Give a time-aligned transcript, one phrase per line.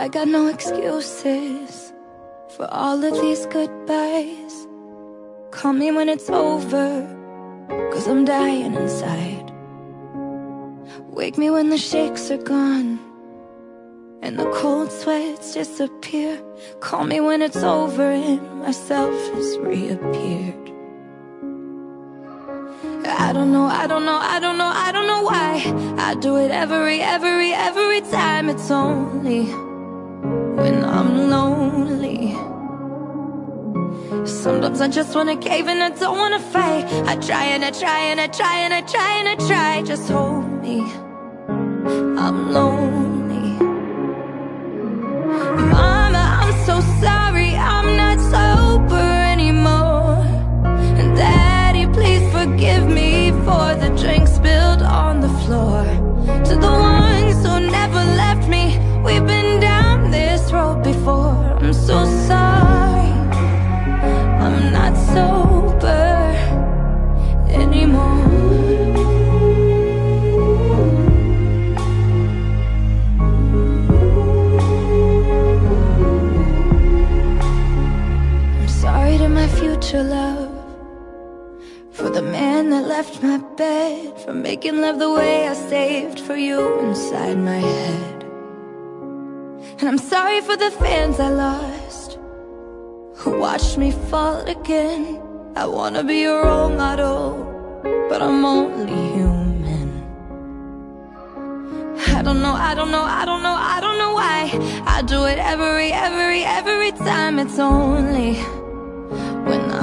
[0.00, 1.92] I got no excuses
[2.56, 4.66] for all of these goodbyes.
[5.50, 7.06] Call me when it's over,
[7.92, 9.52] cause I'm dying inside.
[11.00, 12.98] Wake me when the shakes are gone
[14.22, 16.42] and the cold sweats disappear.
[16.80, 20.72] Call me when it's over and myself has reappeared.
[23.04, 25.98] I don't know, I don't know, I don't know, I don't know why.
[25.98, 28.48] I do it every, every, every time.
[28.48, 29.52] It's only
[30.56, 32.34] when I'm lonely.
[34.26, 36.84] Sometimes I just wanna cave and I don't wanna fight.
[37.06, 39.82] I try and I try and I try and I try and I try.
[39.82, 40.80] Just hold me.
[42.24, 43.48] I'm lonely.
[45.74, 47.29] Mama, I'm so sorry.
[79.90, 80.52] Future love
[81.90, 86.36] for the man that left my bed, for making love the way I saved for
[86.36, 88.22] you inside my head.
[89.80, 92.18] And I'm sorry for the fans I lost
[93.16, 95.20] who watched me fall again.
[95.56, 97.22] I wanna be a role model,
[98.08, 99.90] but I'm only human.
[102.16, 104.40] I don't know, I don't know, I don't know, I don't know why.
[104.86, 107.40] I do it every, every, every time.
[107.40, 108.38] It's only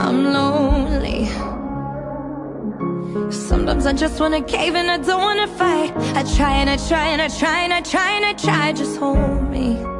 [0.08, 1.26] I'm lonely.
[3.30, 5.92] Sometimes I just wanna cave and I don't wanna fight.
[6.16, 8.72] I try and I try and I try and I try and I try.
[8.72, 9.97] Just hold me.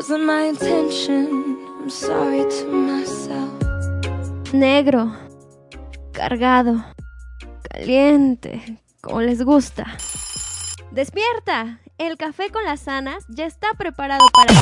[0.00, 1.58] Wasn't my intention.
[1.78, 3.50] I'm sorry to myself.
[4.50, 5.12] Negro,
[6.12, 6.82] cargado,
[7.70, 9.84] caliente, como les gusta.
[10.90, 11.80] ¡Despierta!
[11.98, 14.54] El café con las sanas ya está preparado para.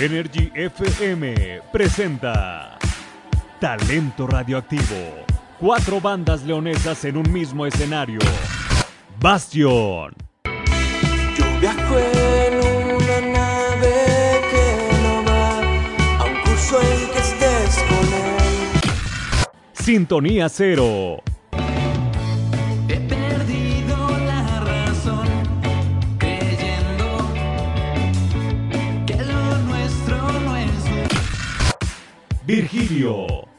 [0.00, 2.78] Energy FM presenta
[3.60, 5.26] Talento radioactivo.
[5.58, 8.18] Cuatro bandas leonesas en un mismo escenario.
[9.20, 10.14] Bastion.
[11.36, 12.54] Yo viajo en
[12.94, 13.94] una nave
[14.50, 14.66] que
[15.02, 15.58] no va
[16.18, 18.38] a un curso en que estés con él.
[19.74, 21.22] Sintonía cero.
[22.88, 23.96] He perdido
[24.26, 25.28] la razón
[26.16, 27.30] creyendo
[29.06, 30.72] que lo nuestro no es
[32.46, 33.49] Virgilio.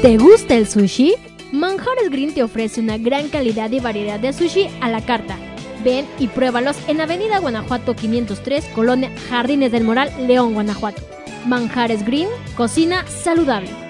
[0.00, 1.12] ¿Te gusta el sushi?
[1.52, 5.36] Manjares Green te ofrece una gran calidad y variedad de sushi a la carta.
[5.84, 11.02] Ven y pruébalos en Avenida Guanajuato 503, Colonia Jardines del Moral, León, Guanajuato.
[11.44, 13.83] Manjares Green, cocina saludable.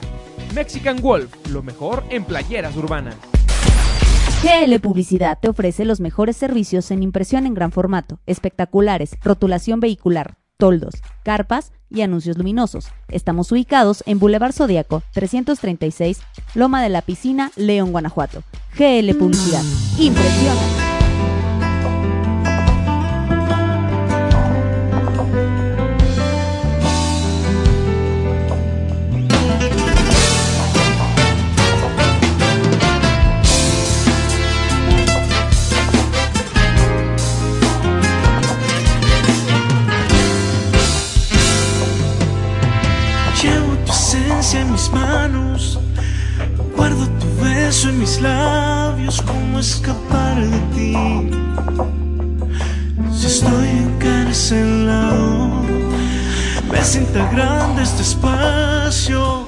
[0.53, 3.15] Mexican Wolf, lo mejor en playeras urbanas.
[4.44, 10.38] GL Publicidad te ofrece los mejores servicios en impresión en gran formato, espectaculares, rotulación vehicular,
[10.57, 12.88] toldos, carpas y anuncios luminosos.
[13.10, 16.20] Estamos ubicados en Boulevard Zodíaco 336,
[16.56, 18.44] Loma de la Piscina, León, Guanajuato.
[18.78, 19.64] GL Publicidad.
[20.00, 20.91] Impresiona.
[46.81, 50.95] Guardo tu beso en mis labios, ¿cómo escapar de ti?
[53.13, 55.62] Si estoy encarcelado,
[56.72, 59.45] me sienta grande este espacio,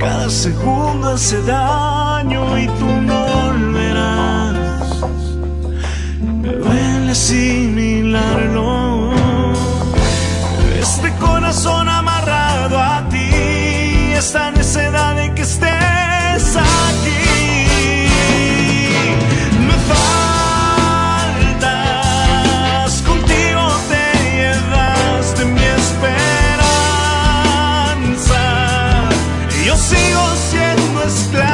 [0.00, 4.88] cada segundo hace daño y tú no volverás.
[6.42, 9.12] Me duele asimilarlo.
[10.80, 13.30] Este corazón amarrado a ti,
[14.18, 15.83] esta necesidad de que estés
[29.76, 31.53] sigo siendo esclavo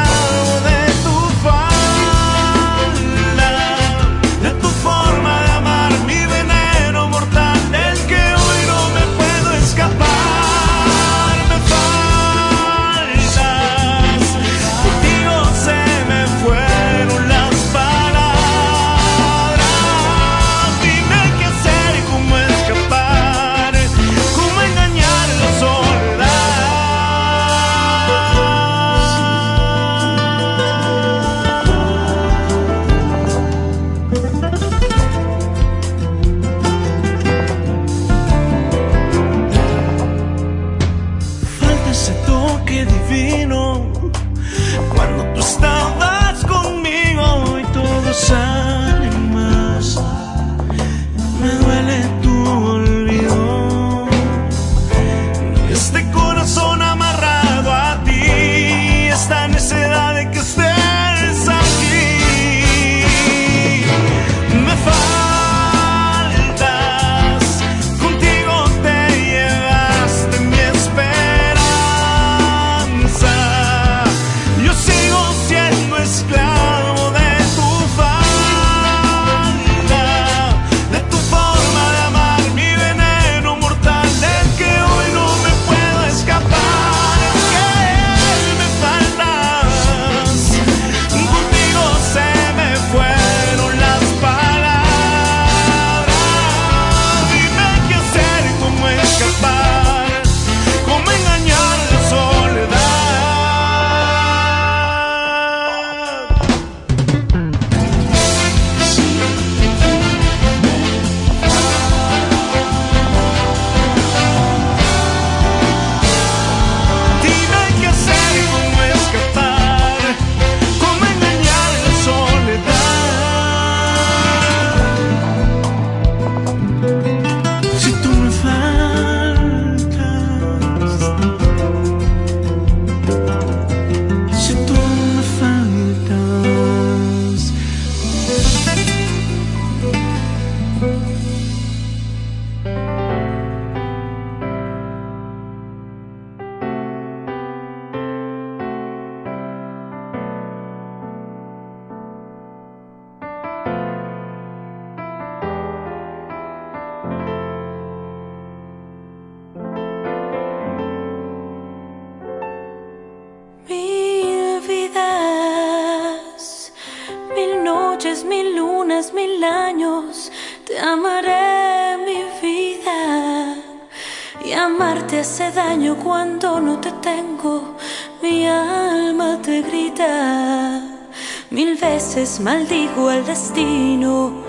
[182.38, 184.44] maldigo al destino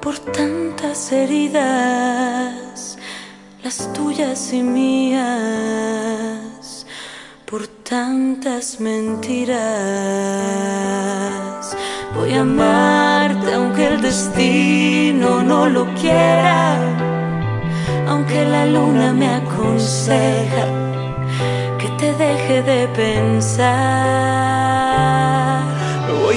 [0.00, 2.98] por tantas heridas,
[3.62, 5.26] las tuyas y mías,
[7.48, 9.60] por tantas mentiras.
[12.16, 16.76] Voy a amarte aunque el destino no lo quiera,
[18.08, 20.66] aunque la luna me aconseja
[21.78, 24.42] que te deje de pensar.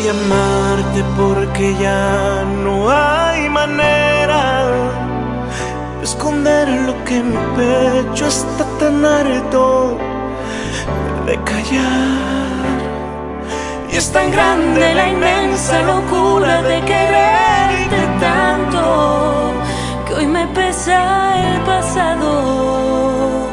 [0.08, 4.68] Amarte porque ya no hay manera
[5.98, 9.98] de esconder lo que mi pecho está tan harto
[11.26, 12.76] de callar.
[13.92, 19.52] Y es tan grande la inmensa locura de quererte tanto
[20.06, 21.00] que hoy me pesa
[21.50, 23.50] el pasado,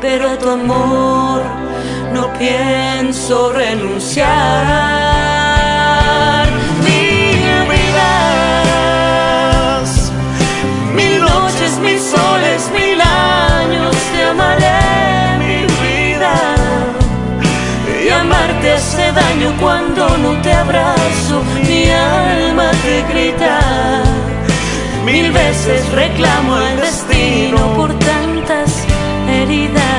[0.00, 1.42] pero a tu amor
[2.14, 5.11] no pienso renunciar.
[19.62, 23.60] Cuando no te abrazo, mi alma te grita.
[25.04, 28.84] Mil veces reclamo el destino por tantas
[29.28, 29.91] heridas.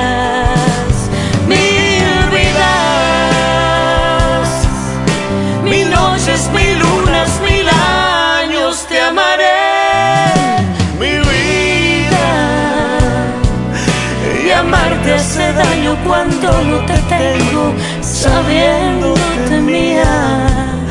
[16.06, 20.84] Cuando no te tengo, sabiéndote mía.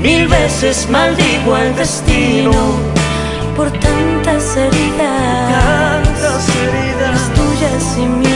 [0.00, 2.52] Mil veces maldigo al destino
[3.56, 7.10] por tantas heridas, tantas heridas.
[7.12, 8.35] las tuyas y mías.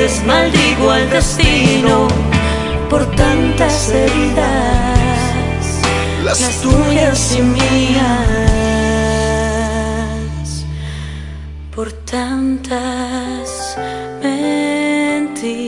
[0.00, 2.08] Veces maldigo al destino
[2.88, 4.98] por tantas heridas,
[6.24, 8.00] las, las tuyas y mías,
[11.74, 13.76] por tantas
[14.22, 15.60] mentiras.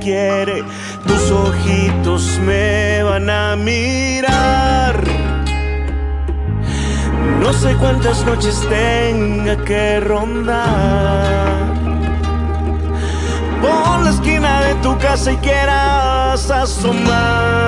[0.00, 0.64] Quiere.
[1.06, 5.02] Tus ojitos me van a mirar.
[7.40, 11.74] No sé cuántas noches tenga que rondar
[13.60, 17.66] por la esquina de tu casa y quieras asomar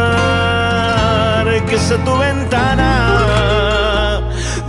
[1.69, 4.23] que sea tu ventana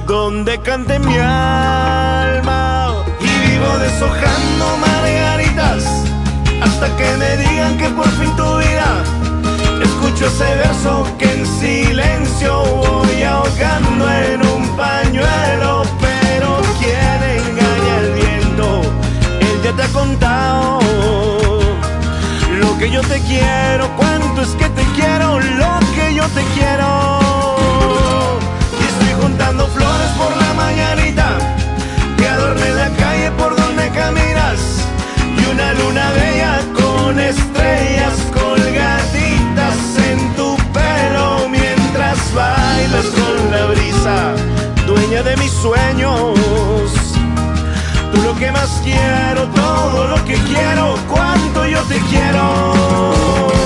[0.05, 6.08] donde cante mi alma y vivo deshojando margaritas
[6.81, 9.03] hasta que me digan que por fin tu vida
[9.83, 18.13] escucho ese verso que en silencio voy ahogando en un pañuelo pero quien engaña el
[18.13, 18.81] viento
[19.41, 20.79] él ya te ha contado
[22.61, 27.19] lo que yo te quiero, cuánto es que te quiero, lo que yo te quiero.
[28.79, 31.37] Y estoy juntando flores por la mañanita,
[32.17, 34.89] que adorne la calle por donde caminas.
[35.73, 39.77] Luna bella con estrellas colgaditas
[40.09, 44.33] en tu pelo mientras bailas con la brisa,
[44.87, 46.33] dueña de mis sueños.
[48.11, 53.59] Tú lo que más quiero, todo lo que quiero, cuánto yo te quiero.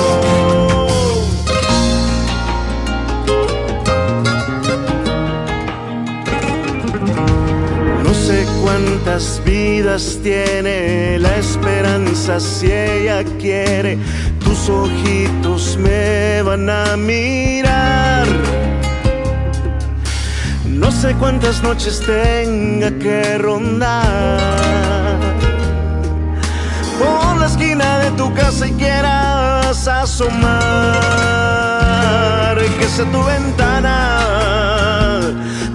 [9.53, 13.99] Vidas tiene la esperanza si ella quiere.
[14.43, 18.25] Tus ojitos me van a mirar.
[20.65, 25.19] No sé cuántas noches tenga que rondar
[26.99, 30.53] por la esquina de tu casa y quieras asomar.
[32.79, 33.97] Que sea tu ventana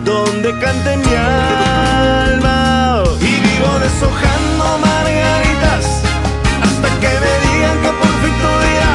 [0.04, 2.47] donde cante mi alma.
[3.58, 5.84] Deshojando margaritas
[6.62, 8.94] hasta que me digan que por fin tu día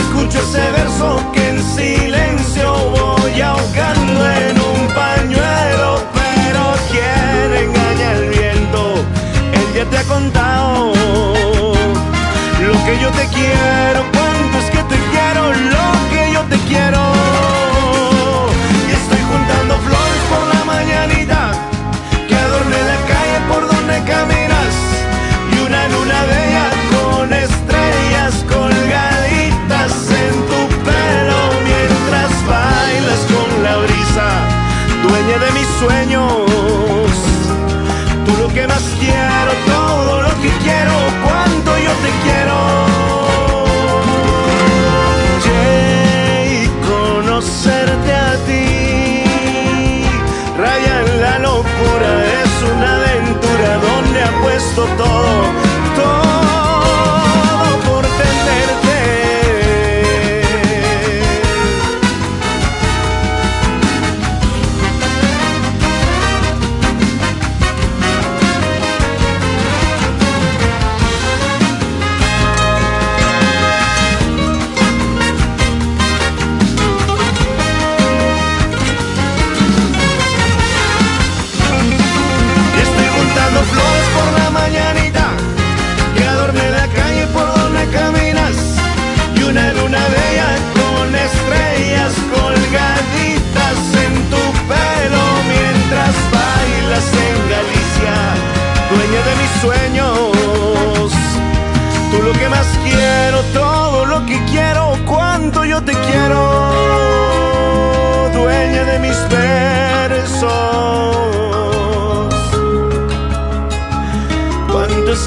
[0.00, 5.90] escucho ese verso que en silencio voy ahogando en un pañuelo.
[6.12, 8.80] Pero quien engaña el viento,
[9.54, 10.92] él ya te ha contado
[12.60, 14.00] lo que yo te quiero,
[54.96, 55.61] todo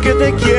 [0.06, 0.56] que te quiero.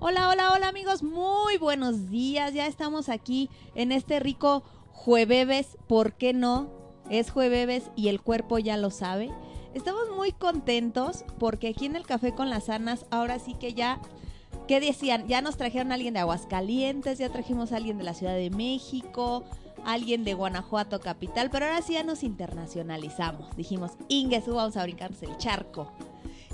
[0.00, 2.52] Hola, hola, hola amigos, muy buenos días.
[2.52, 6.68] Ya estamos aquí en este rico jueves, ¿por qué no?
[7.08, 9.30] Es jueves y el cuerpo ya lo sabe.
[9.72, 13.98] Estamos muy contentos porque aquí en el Café con las Anas, ahora sí que ya,
[14.70, 15.26] ¿qué decían?
[15.26, 18.50] Ya nos trajeron a alguien de Aguascalientes, ya trajimos a alguien de la Ciudad de
[18.50, 19.42] México,
[19.84, 23.56] alguien de Guanajuato capital, pero ahora sí ya nos internacionalizamos.
[23.56, 25.90] Dijimos, Inges, vamos a brincarnos el charco.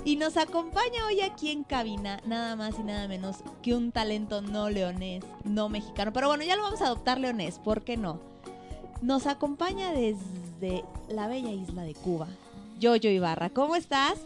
[0.03, 4.41] Y nos acompaña hoy aquí en cabina nada más y nada menos que un talento
[4.41, 6.11] no leonés, no mexicano.
[6.11, 8.19] Pero bueno, ya lo vamos a adoptar leonés, ¿por qué no?
[9.03, 12.27] Nos acompaña desde la bella isla de Cuba,
[12.79, 13.51] Yoyo Ibarra.
[13.51, 14.17] ¿Cómo estás?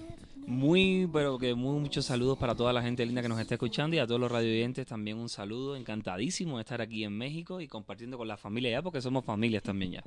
[0.51, 3.95] Muy, pero que muy, muchos saludos para toda la gente linda que nos está escuchando
[3.95, 5.77] y a todos los radioyentes también un saludo.
[5.77, 9.63] Encantadísimo de estar aquí en México y compartiendo con la familia ya, porque somos familias
[9.63, 10.03] también ya.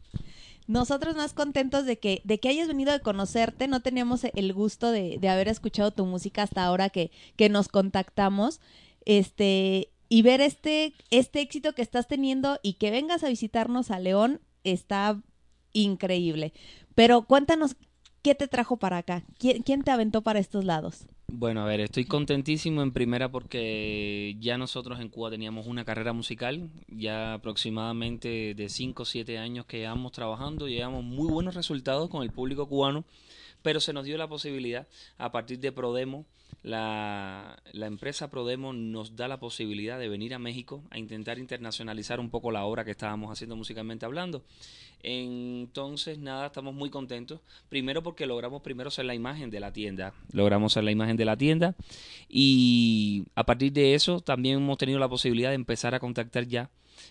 [0.66, 3.68] Nosotros más contentos de que, de que hayas venido de conocerte.
[3.68, 7.68] No teníamos el gusto de, de haber escuchado tu música hasta ahora que, que nos
[7.68, 8.60] contactamos.
[9.06, 13.98] Este, y ver este, este éxito que estás teniendo y que vengas a visitarnos a
[13.98, 15.22] León está
[15.72, 16.52] increíble.
[16.94, 17.76] Pero cuéntanos
[18.24, 19.22] qué te trajo para acá.
[19.38, 21.06] ¿Quién, te aventó para estos lados?
[21.28, 26.14] Bueno, a ver, estoy contentísimo en primera porque ya nosotros en Cuba teníamos una carrera
[26.14, 32.08] musical, ya aproximadamente de 5 o 7 años que llevamos trabajando, llevamos muy buenos resultados
[32.08, 33.04] con el público cubano,
[33.64, 36.26] pero se nos dio la posibilidad a partir de Prodemo,
[36.62, 42.20] la, la empresa Prodemo nos da la posibilidad de venir a México a intentar internacionalizar
[42.20, 44.44] un poco la obra que estábamos haciendo musicalmente hablando.
[45.02, 47.40] Entonces, nada, estamos muy contentos.
[47.70, 50.12] Primero porque logramos primero ser la imagen de la tienda.
[50.32, 51.74] Logramos ser la imagen de la tienda.
[52.28, 56.68] Y a partir de eso también hemos tenido la posibilidad de empezar a contactar ya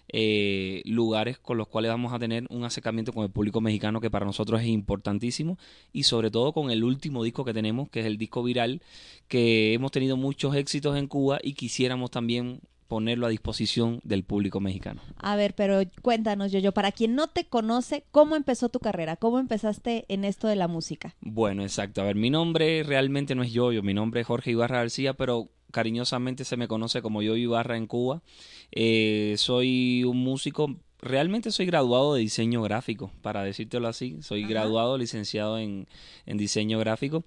[0.08, 4.12] eh, lugares con los cuales vamos a tener un acercamiento con el público mexicano que
[4.12, 5.58] para nosotros es importantísimo.
[5.92, 8.82] Y sobre todo con el último disco que tenemos que es el disco viral
[9.28, 14.60] que hemos tenido muchos éxitos en Cuba y quisiéramos también ponerlo a disposición del público
[14.60, 15.02] mexicano.
[15.18, 19.16] A ver, pero cuéntanos, yo, yo, para quien no te conoce, ¿cómo empezó tu carrera?
[19.16, 21.16] ¿Cómo empezaste en esto de la música?
[21.22, 22.02] Bueno, exacto.
[22.02, 25.50] A ver, mi nombre realmente no es Yoyo, mi nombre es Jorge Ibarra García, pero
[25.72, 28.22] cariñosamente se me conoce como Yoyo Ibarra en Cuba.
[28.72, 34.18] Eh, soy un músico realmente soy graduado de diseño gráfico, para decírtelo así.
[34.22, 35.88] Soy graduado, licenciado en,
[36.26, 37.26] en, diseño gráfico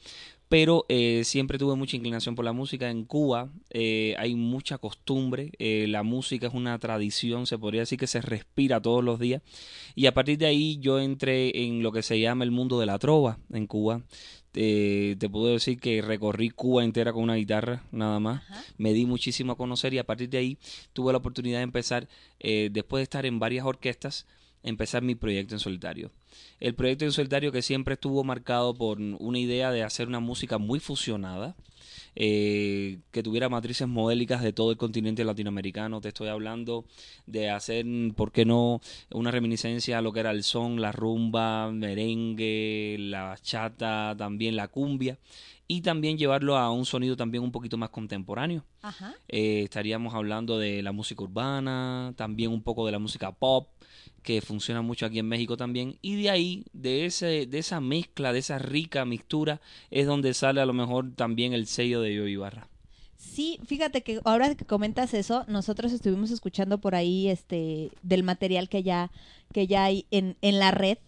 [0.49, 2.91] pero eh, siempre tuve mucha inclinación por la música.
[2.91, 7.99] En Cuba eh, hay mucha costumbre, eh, la música es una tradición, se podría decir
[7.99, 9.43] que se respira todos los días.
[9.95, 12.87] Y a partir de ahí yo entré en lo que se llama el mundo de
[12.87, 14.03] la trova en Cuba.
[14.53, 18.43] te puedo decir que recorrí Cuba entera con una guitarra, nada más.
[18.79, 20.59] Me di muchísimo a conocer y a partir de ahí
[20.93, 24.27] tuve la oportunidad de empezar, después de estar en varias orquestas,
[24.63, 26.11] empezar mi proyecto en solitario.
[26.61, 30.59] El proyecto en solitario que siempre estuvo marcado por una idea de hacer una música
[30.59, 31.55] muy fusionada,
[32.15, 36.01] eh, que tuviera matrices modélicas de todo el continente latinoamericano.
[36.01, 36.87] Te estoy hablando
[37.27, 37.85] de hacer,
[38.17, 43.25] ¿por qué no?, una reminiscencia a lo que era el son, la rumba, merengue, la
[43.25, 45.19] bachata, también la cumbia
[45.69, 48.65] y también llevarlo a un sonido también un poquito más contemporáneo.
[49.29, 53.69] Eh, estaríamos hablando de la música urbana, también un poco de la música pop,
[54.27, 55.99] que funciona mucho aquí en México también.
[56.03, 59.61] Y de ahí, de, ese, de esa mezcla, de esa rica mixtura,
[59.93, 62.69] es donde sale a lo mejor también el sello de Yo Ibarra.
[63.17, 68.69] Sí, fíjate que ahora que comentas eso, nosotros estuvimos escuchando por ahí este del material
[68.69, 69.13] que ya
[69.53, 70.99] que ya hay en, en la red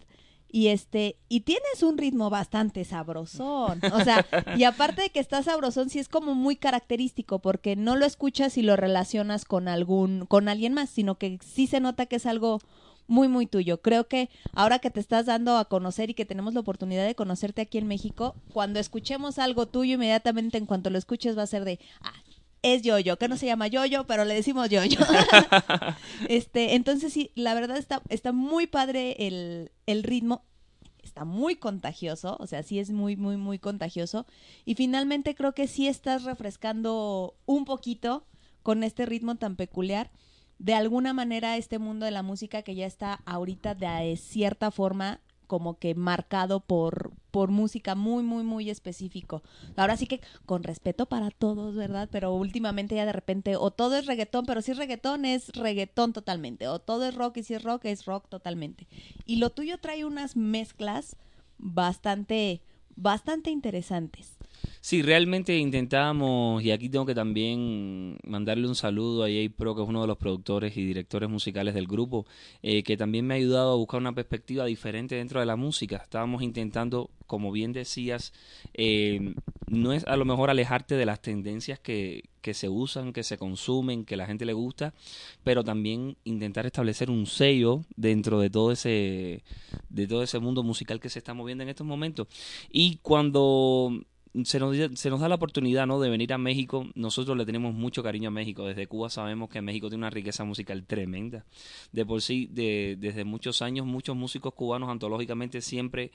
[0.51, 4.25] y este y tienes un ritmo bastante sabrosón o sea
[4.57, 8.57] y aparte de que está sabrosón sí es como muy característico porque no lo escuchas
[8.57, 12.25] y lo relacionas con algún con alguien más sino que sí se nota que es
[12.25, 12.59] algo
[13.09, 16.53] muy muy tuyo creo que ahora que te estás dando a conocer y que tenemos
[16.53, 20.97] la oportunidad de conocerte aquí en México cuando escuchemos algo tuyo inmediatamente en cuanto lo
[20.97, 22.13] escuches va a ser de ah,
[22.61, 24.99] es Yoyo, que no se llama Yoyo, pero le decimos Yoyo.
[26.27, 30.43] este, entonces sí, la verdad está, está muy padre el, el ritmo
[31.01, 34.25] está muy contagioso, o sea, sí es muy, muy, muy contagioso.
[34.65, 38.25] Y finalmente creo que sí estás refrescando un poquito
[38.63, 40.11] con este ritmo tan peculiar.
[40.59, 45.21] De alguna manera este mundo de la música que ya está ahorita de cierta forma
[45.49, 49.41] como que marcado por, por música muy, muy, muy específico.
[49.77, 52.07] Ahora sí que con respeto para todos, ¿verdad?
[52.11, 56.13] Pero últimamente ya de repente o todo es reggaetón, pero si es reggaetón es reggaetón
[56.13, 58.87] totalmente, o todo es rock y si es rock es rock totalmente.
[59.25, 61.15] Y lo tuyo trae unas mezclas
[61.57, 62.61] bastante,
[62.95, 64.37] bastante interesantes.
[64.81, 69.83] Sí, realmente intentábamos, y aquí tengo que también mandarle un saludo a Jay Pro, que
[69.83, 72.25] es uno de los productores y directores musicales del grupo,
[72.63, 75.97] eh, que también me ha ayudado a buscar una perspectiva diferente dentro de la música.
[75.97, 78.33] Estábamos intentando, como bien decías,
[78.73, 79.33] eh,
[79.67, 83.37] no es a lo mejor alejarte de las tendencias que, que se usan, que se
[83.37, 84.93] consumen, que la gente le gusta,
[85.43, 89.43] pero también intentar establecer un sello dentro de todo ese
[89.89, 92.27] de todo ese mundo musical que se está moviendo en estos momentos.
[92.71, 93.91] Y cuando
[94.43, 95.99] se nos, se nos da la oportunidad ¿no?
[95.99, 96.87] de venir a México.
[96.95, 98.65] Nosotros le tenemos mucho cariño a México.
[98.65, 101.45] Desde Cuba sabemos que México tiene una riqueza musical tremenda.
[101.91, 106.11] De por sí, de, desde muchos años, muchos músicos cubanos antológicamente siempre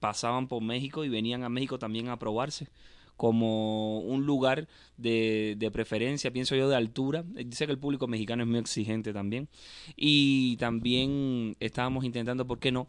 [0.00, 2.68] pasaban por México y venían a México también a probarse
[3.16, 4.66] como un lugar
[4.96, 7.24] de, de, preferencia, pienso yo, de altura.
[7.24, 9.48] Dice que el público mexicano es muy exigente también.
[9.96, 12.86] Y también estábamos intentando, ¿por qué no?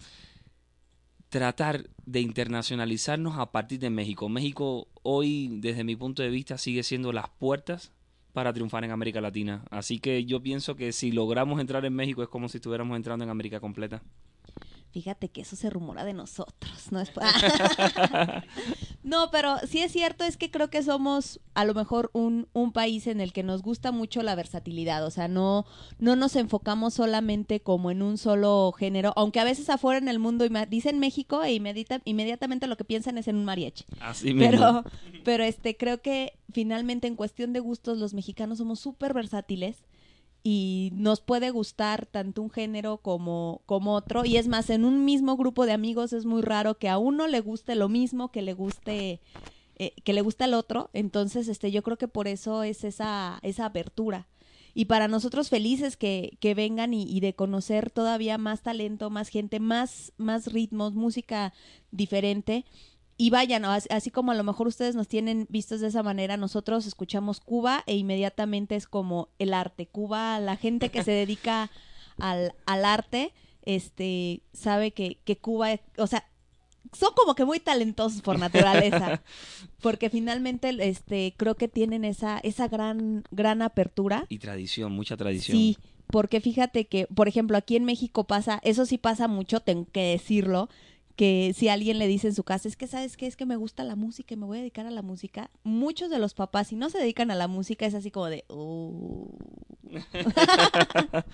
[1.35, 4.29] Tratar de internacionalizarnos a partir de México.
[4.29, 7.91] México hoy, desde mi punto de vista, sigue siendo las puertas
[8.31, 9.65] para triunfar en América Latina.
[9.69, 13.25] Así que yo pienso que si logramos entrar en México es como si estuviéramos entrando
[13.25, 14.01] en América completa.
[14.91, 17.11] Fíjate que eso se rumora de nosotros, ¿no es?
[19.05, 22.71] no, pero sí es cierto, es que creo que somos a lo mejor un, un
[22.71, 25.67] país en el que nos gusta mucho la versatilidad, o sea, no,
[25.99, 30.17] no nos enfocamos solamente como en un solo género, aunque a veces afuera en el
[30.17, 33.85] mundo dicen México e inmediatamente lo que piensan es en un mariachi.
[33.99, 34.83] Así Pero,
[35.23, 39.83] pero este, creo que finalmente en cuestión de gustos los mexicanos somos súper versátiles
[40.47, 44.25] y nos puede gustar tanto un género como, como otro.
[44.25, 47.27] Y es más, en un mismo grupo de amigos es muy raro que a uno
[47.27, 49.21] le guste lo mismo que le guste
[49.77, 50.91] eh, que le gusta el otro.
[50.93, 54.27] Entonces, este, yo creo que por eso es esa, esa apertura.
[54.75, 59.29] Y para nosotros felices que, que vengan y, y de conocer todavía más talento, más
[59.29, 61.53] gente, más, más ritmos, música
[61.89, 62.65] diferente.
[63.17, 66.85] Y vayan, así como a lo mejor ustedes nos tienen vistos de esa manera, nosotros
[66.85, 69.87] escuchamos Cuba e inmediatamente es como el arte.
[69.87, 71.71] Cuba, la gente que se dedica
[72.17, 76.25] al, al arte, este, sabe que, que Cuba, o sea,
[76.91, 79.21] son como que muy talentosos por naturaleza.
[79.81, 84.25] porque finalmente, este, creo que tienen esa, esa gran, gran apertura.
[84.29, 85.57] Y tradición, mucha tradición.
[85.57, 89.87] Sí, porque fíjate que, por ejemplo, aquí en México pasa, eso sí pasa mucho, tengo
[89.91, 90.69] que decirlo,
[91.15, 93.55] que si alguien le dice en su casa, es que sabes qué, es que me
[93.55, 96.67] gusta la música y me voy a dedicar a la música, muchos de los papás,
[96.67, 99.29] si no se dedican a la música, es así como de, "Oh".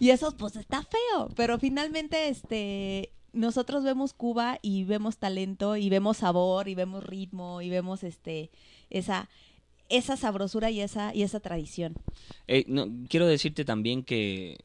[0.00, 5.90] y eso pues está feo, pero finalmente, este, nosotros vemos Cuba y vemos talento y
[5.90, 8.50] vemos sabor y vemos ritmo y vemos, este,
[8.88, 9.28] esa,
[9.90, 11.94] esa sabrosura y esa, y esa tradición.
[12.46, 14.56] Eh, no, quiero decirte también que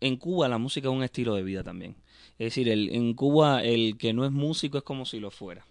[0.00, 1.96] en Cuba la música es un estilo de vida también.
[2.38, 5.64] Es decir, el, en Cuba el que no es músico es como si lo fuera.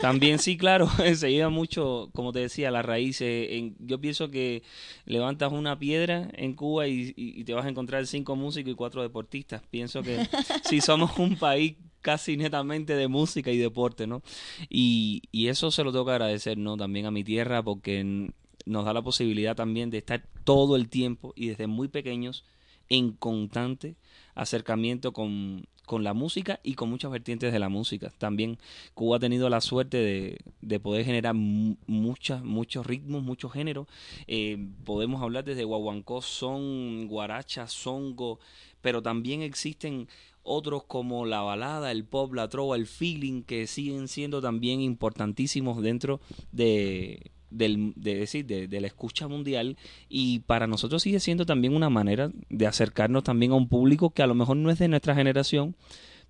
[0.00, 3.48] También sí, claro, se lleva mucho, como te decía, las raíces.
[3.50, 4.62] En, yo pienso que
[5.04, 8.76] levantas una piedra en Cuba y, y- y te vas a encontrar cinco músicos y
[8.76, 9.62] cuatro deportistas.
[9.70, 10.18] Pienso que
[10.64, 14.22] si somos un país casi netamente de música y deporte, ¿no?
[14.70, 16.76] Y, y eso se lo tengo que agradecer, ¿no?
[16.76, 18.30] También a mi tierra porque
[18.64, 22.44] nos da la posibilidad también de estar todo el tiempo y desde muy pequeños
[22.88, 23.96] en constante
[24.36, 28.12] acercamiento con, con la música y con muchas vertientes de la música.
[28.18, 28.58] También
[28.94, 33.86] Cuba ha tenido la suerte de, de poder generar mu- muchas, muchos ritmos, muchos géneros.
[34.26, 38.38] Eh, podemos hablar desde guaguancó, son, guaracha, songo,
[38.82, 40.08] pero también existen
[40.42, 45.82] otros como la balada, el pop, la trova, el feeling, que siguen siendo también importantísimos
[45.82, 46.20] dentro
[46.52, 49.76] de, del, de decir, de, de la escucha mundial
[50.08, 54.22] y para nosotros sigue siendo también una manera de acercarnos también a un público que
[54.22, 55.74] a lo mejor no es de nuestra generación,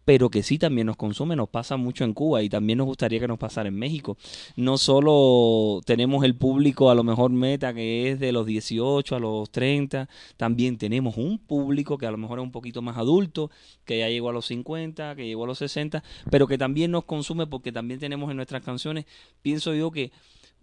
[0.07, 3.19] pero que sí también nos consume, nos pasa mucho en Cuba y también nos gustaría
[3.19, 4.17] que nos pasara en México.
[4.55, 9.19] No solo tenemos el público a lo mejor meta que es de los 18 a
[9.19, 13.51] los 30, también tenemos un público que a lo mejor es un poquito más adulto,
[13.85, 17.05] que ya llegó a los 50, que llegó a los 60, pero que también nos
[17.05, 19.07] consume porque también tenemos en nuestras canciones,
[19.43, 20.13] pienso yo que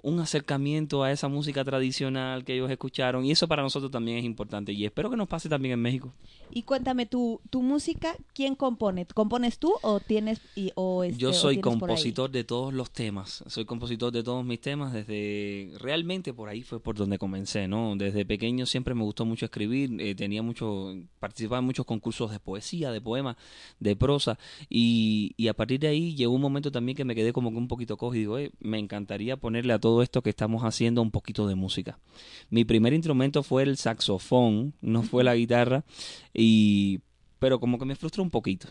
[0.04, 4.26] un acercamiento a esa música tradicional que ellos escucharon y eso para nosotros también es
[4.26, 6.14] importante y espero que nos pase también en México.
[6.52, 9.08] Y cuéntame, tu, tu música, ¿quién compone?
[9.08, 13.64] ¿Compones tú o tienes y, o este, Yo soy compositor de todos los temas, soy
[13.66, 17.96] compositor de todos mis temas desde realmente por ahí fue por donde comencé, ¿no?
[17.96, 22.40] Desde pequeño siempre me gustó mucho escribir, eh, tenía mucho participaba en muchos concursos de
[22.42, 23.38] poesía, de poema,
[23.80, 24.38] de prosa
[24.70, 27.58] y, y a partir de ahí llegó un momento también que me quedé como que
[27.58, 31.02] un poquito cojo y digo, "Eh, me encantaría ponerle a todo esto que estamos haciendo
[31.02, 32.00] un poquito de música.
[32.50, 35.84] Mi primer instrumento fue el saxofón, no fue la guitarra
[36.34, 37.02] y
[37.40, 38.70] pero como que me frustró un poquito.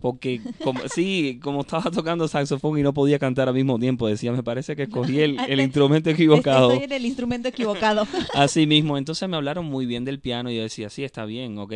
[0.00, 4.32] Porque como, sí, como estaba tocando saxofón y no podía cantar al mismo tiempo, decía,
[4.32, 6.70] me parece que escogí el, el instrumento equivocado.
[6.72, 8.06] Estoy en el instrumento equivocado.
[8.34, 11.58] Así mismo, entonces me hablaron muy bien del piano y yo decía, sí, está bien,
[11.58, 11.72] ok,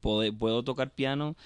[0.00, 1.36] puedo, puedo tocar piano,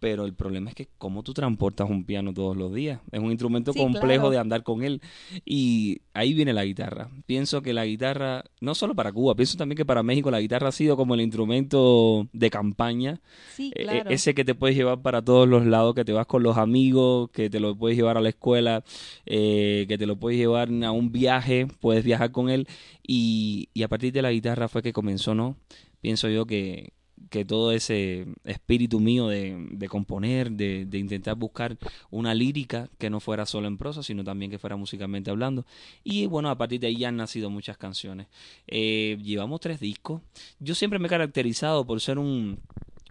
[0.00, 3.00] pero el problema es que cómo tú transportas un piano todos los días.
[3.10, 4.30] Es un instrumento Sí, complejo claro.
[4.30, 5.00] de andar con él.
[5.44, 7.10] Y ahí viene la guitarra.
[7.26, 10.68] Pienso que la guitarra, no solo para Cuba, pienso también que para México la guitarra
[10.68, 13.20] ha sido como el instrumento de campaña.
[13.54, 14.10] Sí, Eh, claro.
[14.10, 17.30] ese que te puedes llevar para todos los lados, que te vas con los amigos,
[17.30, 18.84] que te lo puedes llevar a la escuela,
[19.26, 22.66] eh, que te lo puedes llevar a un viaje, puedes viajar con él.
[23.06, 25.56] Y, y a partir de la guitarra fue que comenzó, ¿no?
[26.00, 26.92] Pienso yo que,
[27.30, 31.76] que todo ese espíritu mío de, de componer, de, de intentar buscar
[32.10, 35.64] una lírica que no fuera solo en prosa, sino también que fuera musicalmente hablando.
[36.04, 38.26] Y bueno, a partir de ahí ya han nacido muchas canciones.
[38.66, 40.22] Eh, llevamos tres discos.
[40.60, 42.58] Yo siempre me he caracterizado por ser un,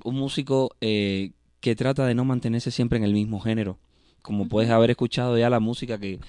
[0.04, 3.78] un músico eh, que trata de no mantenerse siempre en el mismo género.
[4.22, 6.20] Como puedes haber escuchado ya la música que,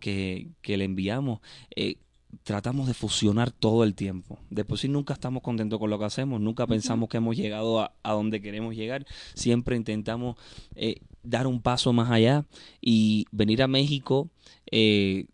[0.00, 1.40] que, que le enviamos.
[1.76, 1.96] Eh,
[2.44, 4.38] tratamos de fusionar todo el tiempo.
[4.50, 7.80] De por sí nunca estamos contentos con lo que hacemos, nunca pensamos que hemos llegado
[7.80, 10.36] a, a donde queremos llegar, siempre intentamos
[10.74, 12.44] eh, dar un paso más allá
[12.80, 14.28] y venir a México.
[14.70, 15.26] eh,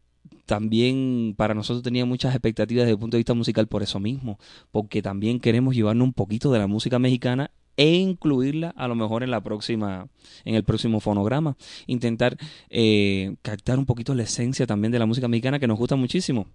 [0.48, 4.38] también para nosotros tenía muchas expectativas desde el punto de vista musical por eso mismo,
[4.72, 9.22] porque también queremos llevarnos un poquito de la música mexicana e incluirla a lo mejor
[9.22, 10.08] en la próxima
[10.44, 11.56] en el próximo fonograma
[11.86, 12.36] intentar
[12.70, 16.46] eh, captar un poquito la esencia también de la música mexicana que nos gusta muchísimo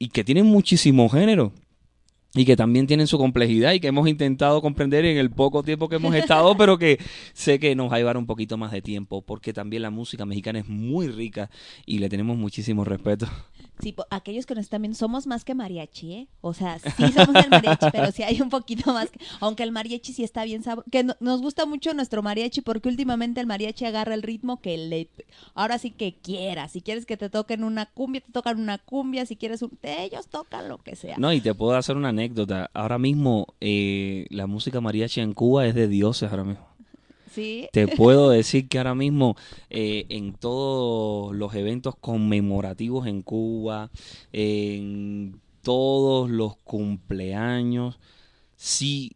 [0.00, 1.52] y que tiene muchísimo género
[2.34, 5.88] y que también tienen su complejidad y que hemos intentado comprender en el poco tiempo
[5.88, 6.98] que hemos estado, pero que
[7.34, 10.24] sé que nos va a llevar un poquito más de tiempo, porque también la música
[10.24, 11.50] mexicana es muy rica
[11.84, 13.26] y le tenemos muchísimo respeto.
[13.82, 16.28] Sí, aquellos que nos están viendo, somos más que mariachi, ¿eh?
[16.40, 19.10] O sea, sí somos el mariachi, pero sí hay un poquito más.
[19.10, 20.88] que- aunque el mariachi sí está bien sabroso.
[20.90, 24.76] Que no- nos gusta mucho nuestro mariachi porque últimamente el mariachi agarra el ritmo que
[24.78, 25.08] le.
[25.54, 26.72] Ahora sí que quieras.
[26.72, 29.26] Si quieres que te toquen una cumbia, te tocan una cumbia.
[29.26, 29.78] Si quieres un.
[29.82, 31.16] Ellos tocan lo que sea.
[31.18, 32.70] No, y te puedo hacer una anécdota.
[32.74, 36.69] Ahora mismo eh, la música mariachi en Cuba es de dioses ahora mismo.
[37.30, 37.68] Sí.
[37.72, 39.36] Te puedo decir que ahora mismo
[39.70, 43.90] eh, en todos los eventos conmemorativos en Cuba,
[44.32, 47.98] en todos los cumpleaños,
[48.56, 49.12] si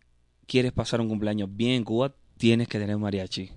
[0.46, 3.50] quieres pasar un cumpleaños bien en Cuba, tienes que tener mariachi.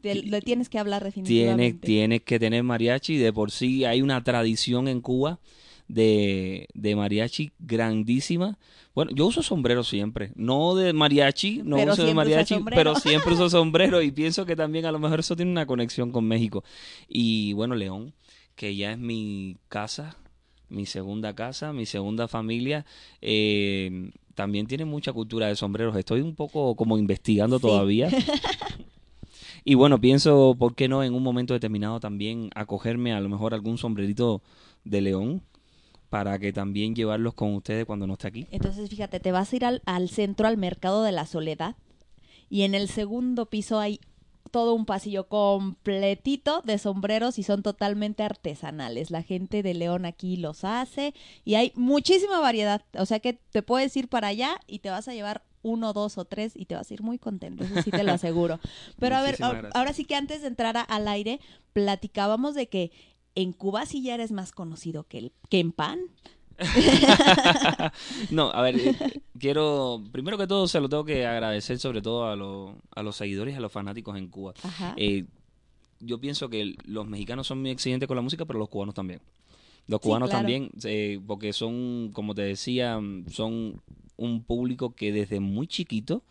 [0.00, 1.86] Te- le tienes que hablar Tienes, definitivamente.
[1.86, 3.16] tienes que tener mariachi.
[3.16, 5.38] De por sí hay una tradición en Cuba
[5.88, 8.58] de, de mariachi grandísima.
[8.94, 10.30] Bueno, yo uso sombrero siempre.
[10.36, 14.56] No de mariachi, no Pero uso de mariachi, pero siempre uso sombrero y pienso que
[14.56, 16.62] también a lo mejor eso tiene una conexión con México.
[17.08, 18.14] Y bueno, León,
[18.54, 20.16] que ya es mi casa,
[20.68, 22.86] mi segunda casa, mi segunda familia,
[23.20, 25.96] eh, también tiene mucha cultura de sombreros.
[25.96, 27.62] Estoy un poco como investigando Sí.
[27.62, 28.08] todavía.
[29.66, 33.54] Y bueno, pienso, ¿por qué no en un momento determinado también acogerme a lo mejor
[33.54, 34.42] algún sombrerito
[34.84, 35.42] de león
[36.10, 38.46] para que también llevarlos con ustedes cuando no esté aquí?
[38.50, 41.76] Entonces, fíjate, te vas a ir al, al centro, al mercado de la soledad,
[42.50, 44.00] y en el segundo piso hay
[44.50, 49.10] todo un pasillo completito de sombreros y son totalmente artesanales.
[49.10, 51.12] La gente de León aquí los hace
[51.44, 52.82] y hay muchísima variedad.
[52.96, 56.18] O sea que te puedes ir para allá y te vas a llevar uno, dos
[56.18, 58.60] o tres y te vas a ir muy contento, eso sí te lo aseguro.
[59.00, 61.40] Pero a ver, ahora- sí que antes de entrar a- al aire,
[61.72, 62.92] platicábamos de que
[63.34, 66.00] en Cuba sí ya eres más conocido que, el, que en Pan.
[68.30, 68.94] no, a ver, eh,
[69.38, 73.16] quiero, primero que todo se lo tengo que agradecer sobre todo a, los a los
[73.16, 74.54] seguidores y a los fanáticos en Cuba.
[74.62, 74.94] Ajá.
[74.96, 75.24] Eh,
[76.00, 79.20] yo pienso que los mexicanos son muy exigentes con la música, pero los cubanos también.
[79.86, 80.40] Los Sí, cubanos claro.
[80.42, 83.82] también, eh, porque son, como te decía, son
[84.16, 86.22] un público que desde muy chiquito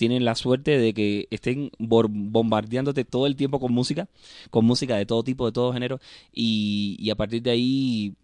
[0.00, 4.08] tienen la suerte de que estén bombardeándote todo el tiempo con música,
[4.48, 6.00] con música de todo tipo, de todo género,
[6.32, 8.14] y, a partir de ahí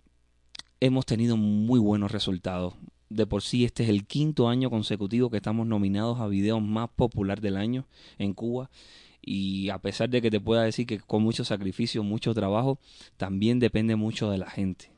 [0.80, 2.72] hemos tenido muy buenos resultados.
[3.10, 6.88] De por sí, este es el quinto año consecutivo que estamos nominados a video más
[6.88, 7.84] popular del año
[8.16, 8.70] en Cuba.
[9.20, 12.78] Y a pesar de que te pueda decir que con mucho sacrificio, mucho trabajo,
[13.18, 14.95] también depende mucho de la gente.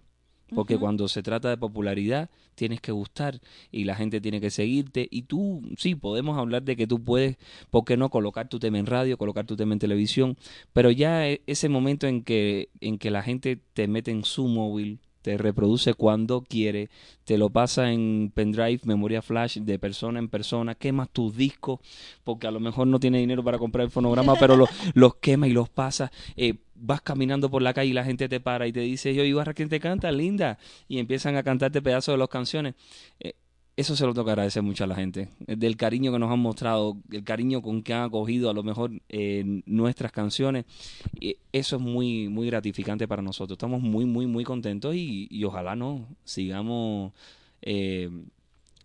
[0.55, 5.07] Porque cuando se trata de popularidad, tienes que gustar y la gente tiene que seguirte.
[5.11, 7.37] Y tú, sí, podemos hablar de que tú puedes,
[7.71, 10.37] ¿por qué no colocar tu tema en radio, colocar tu tema en televisión?
[10.73, 14.49] Pero ya e- ese momento en que, en que la gente te mete en su
[14.49, 16.89] móvil, te reproduce cuando quiere,
[17.25, 21.81] te lo pasa en pendrive, memoria flash, de persona en persona, quemas tus discos,
[22.25, 25.47] porque a lo mejor no tiene dinero para comprar el fonograma, pero lo- los quema
[25.47, 26.11] y los pasa.
[26.35, 29.23] Eh, vas caminando por la calle y la gente te para y te dice, yo
[29.23, 30.11] Ibarra, ¿quién te canta?
[30.13, 30.59] Linda.
[30.89, 32.75] Y empiezan a cantarte pedazos de las canciones.
[33.21, 33.35] Eh,
[33.79, 36.41] eso se lo toca agradecer mucho a la gente, eh, del cariño que nos han
[36.41, 40.65] mostrado, el cariño con que han acogido a lo mejor eh, nuestras canciones.
[41.53, 43.55] Eso es muy, muy gratificante para nosotros.
[43.55, 47.13] Estamos muy, muy, muy contentos y, y ojalá no sigamos
[47.63, 48.11] eh,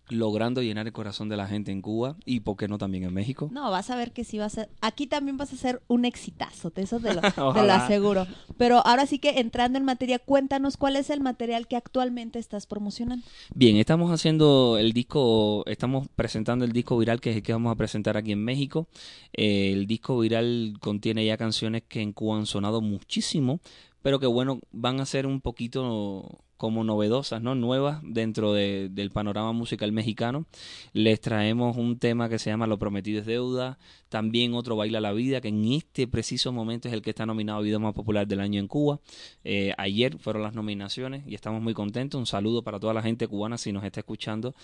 [0.08, 3.14] logrando llenar el corazón de la gente en Cuba y, ¿por qué no, también en
[3.14, 3.48] México?
[3.52, 4.68] No, vas a ver que sí va a ser.
[4.80, 7.20] Aquí también vas a ser un exitazo, de eso te lo,
[7.54, 8.26] te lo aseguro.
[8.56, 12.66] Pero ahora sí que entrando en materia, cuéntanos cuál es el material que actualmente estás
[12.66, 13.24] promocionando.
[13.54, 17.72] Bien, estamos haciendo el disco, estamos presentando el disco viral que es el que vamos
[17.72, 18.86] a presentar aquí en México.
[19.32, 23.60] Eh, el disco viral contiene ya canciones que en Cuba han sonado muchísimo,
[24.02, 27.54] pero que bueno, van a ser un poquito como novedosas, ¿no?
[27.54, 30.46] Nuevas dentro de- del panorama musical mexicano.
[30.92, 33.78] Les traemos un tema que se llama Lo prometido es deuda,
[34.08, 37.58] también otro Baila la vida, que en este preciso momento es el que está nominado
[37.58, 39.00] a Video Más Popular del Año en Cuba.
[39.42, 42.18] Eh, ayer fueron las nominaciones y estamos muy contentos.
[42.18, 44.54] Un saludo para toda la gente cubana si nos está escuchando.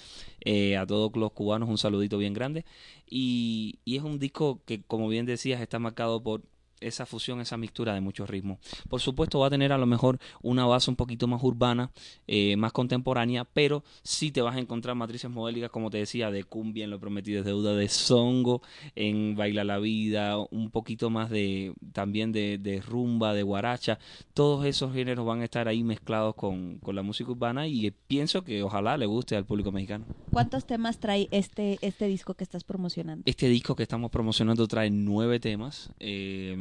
[0.44, 2.64] Eh, a todos los cubanos un saludito bien grande.
[3.08, 6.42] Y, y es un disco que, como bien decías, está marcado por
[6.80, 8.58] esa fusión, esa mixtura de muchos ritmos.
[8.88, 11.90] Por supuesto va a tener a lo mejor una base un poquito más urbana,
[12.26, 16.44] eh, más contemporánea, pero sí te vas a encontrar matrices modélicas, como te decía, de
[16.44, 18.62] cumbia en Lo Prometido es Deuda, de songo
[18.94, 23.98] en Baila la Vida, un poquito más de también de, de rumba, de guaracha.
[24.34, 28.42] Todos esos géneros van a estar ahí mezclados con, con la música urbana y pienso
[28.42, 30.04] que ojalá le guste al público mexicano.
[30.32, 33.22] ¿Cuántos temas trae este, este disco que estás promocionando?
[33.26, 35.90] Este disco que estamos promocionando trae nueve temas.
[35.98, 36.56] eh,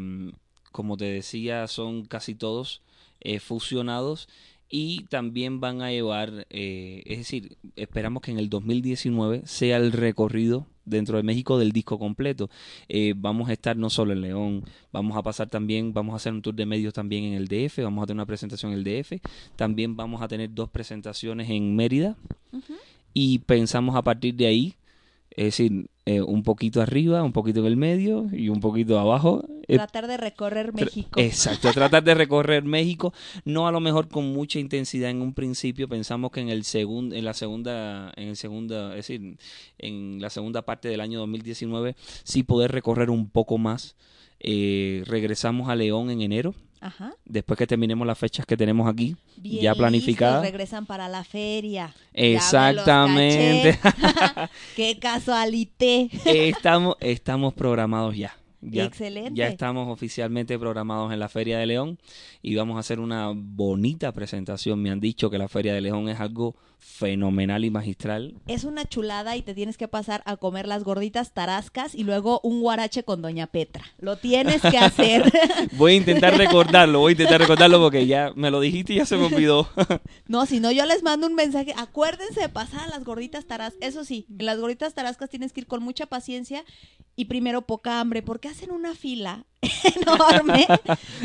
[0.72, 2.82] como te decía, son casi todos
[3.22, 4.30] eh, fusionados
[4.70, 9.91] y también van a llevar, eh, es decir, esperamos que en el 2019 sea el
[9.91, 12.49] recorrido dentro de México del disco completo.
[12.88, 16.34] Eh, vamos a estar no solo en León, vamos a pasar también, vamos a hacer
[16.34, 18.84] un tour de medios también en el DF, vamos a tener una presentación en el
[18.84, 19.14] DF,
[19.55, 22.16] también vamos a tener dos presentaciones en Mérida
[23.14, 24.76] y pensamos a partir de ahí,
[25.32, 29.46] es decir, eh, un poquito arriba, un poquito en el medio y un poquito abajo.
[29.68, 31.20] eh, Tratar de recorrer México.
[31.20, 33.14] Exacto, tratar de recorrer México,
[33.46, 37.16] no a lo mejor con mucha intensidad en un principio, pensamos que en el segundo
[37.16, 39.38] en la segunda en el segunda, es decir,
[39.78, 43.96] en la segunda parte del año 2019 sí poder recorrer un poco más.
[44.42, 47.14] Eh, regresamos a León en enero, Ajá.
[47.26, 50.42] después que terminemos las fechas que tenemos aquí Bien ya planificadas.
[50.42, 51.94] regresan para la feria.
[52.14, 53.80] Exactamente.
[54.76, 56.10] Qué casualité.
[56.26, 58.36] estamos estamos programados ya.
[58.62, 59.32] Ya, Excelente.
[59.36, 61.98] ya estamos oficialmente programados en la Feria de León
[62.42, 64.82] y vamos a hacer una bonita presentación.
[64.82, 68.36] Me han dicho que la Feria de León es algo fenomenal y magistral.
[68.48, 72.40] Es una chulada y te tienes que pasar a comer las gorditas tarascas y luego
[72.44, 73.84] un guarache con Doña Petra.
[74.00, 75.32] Lo tienes que hacer.
[75.74, 79.06] Voy a intentar recordarlo, voy a intentar recordarlo porque ya me lo dijiste y ya
[79.06, 79.70] se me olvidó.
[80.28, 81.74] No, si no, yo les mando un mensaje.
[81.76, 83.82] Acuérdense de pasar a las gorditas tarascas.
[83.82, 86.64] Eso sí, en las gorditas tarascas tienes que ir con mucha paciencia
[87.16, 89.46] y primero poca hambre, porque hacen una fila
[90.02, 90.66] enorme,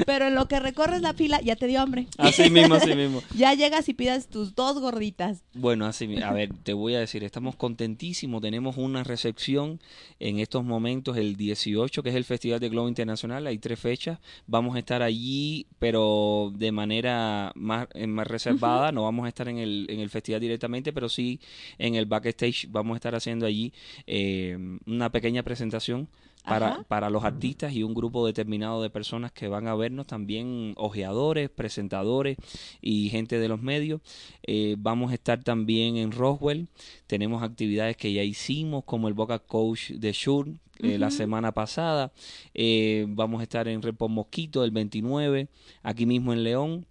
[0.06, 2.08] pero en lo que recorres la fila ya te dio hambre.
[2.18, 3.22] Así mismo, así mismo.
[3.36, 5.43] Ya llegas y pidas tus dos gorditas.
[5.56, 9.80] Bueno, así, a ver, te voy a decir, estamos contentísimos, tenemos una recepción
[10.18, 14.18] en estos momentos, el 18, que es el Festival de Globo Internacional, hay tres fechas,
[14.48, 19.48] vamos a estar allí, pero de manera más, eh, más reservada, no vamos a estar
[19.48, 21.38] en el, en el festival directamente, pero sí
[21.78, 23.72] en el backstage vamos a estar haciendo allí
[24.08, 26.08] eh, una pequeña presentación
[26.44, 30.74] para, para los artistas y un grupo determinado de personas que van a vernos, también
[30.76, 32.36] ojeadores, presentadores
[32.80, 34.00] y gente de los medios.
[34.46, 36.68] Eh, vamos a estar también en Roswell.
[37.06, 42.12] Tenemos actividades que ya hicimos, como el Boca Coach de Shure eh, la semana pasada.
[42.52, 45.48] Eh, vamos a estar en Repón Mosquito el 29,
[45.82, 46.86] aquí mismo en León.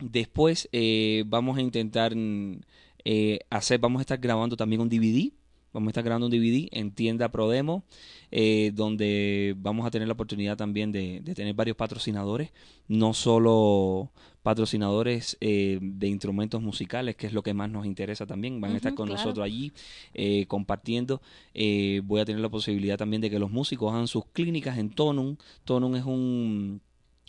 [0.00, 2.60] Después eh, vamos a intentar mm,
[3.04, 5.32] eh, hacer, vamos a estar grabando también un DVD.
[5.72, 7.84] Vamos a estar grabando un DVD en tienda Prodemo,
[8.30, 12.50] eh, donde vamos a tener la oportunidad también de, de tener varios patrocinadores,
[12.88, 14.10] no solo
[14.42, 18.76] patrocinadores eh, de instrumentos musicales, que es lo que más nos interesa también, van a
[18.76, 19.22] estar con claro.
[19.22, 19.72] nosotros allí
[20.14, 21.20] eh, compartiendo.
[21.54, 24.90] Eh, voy a tener la posibilidad también de que los músicos hagan sus clínicas en
[24.90, 25.36] Tonum.
[25.64, 26.80] Tonum es un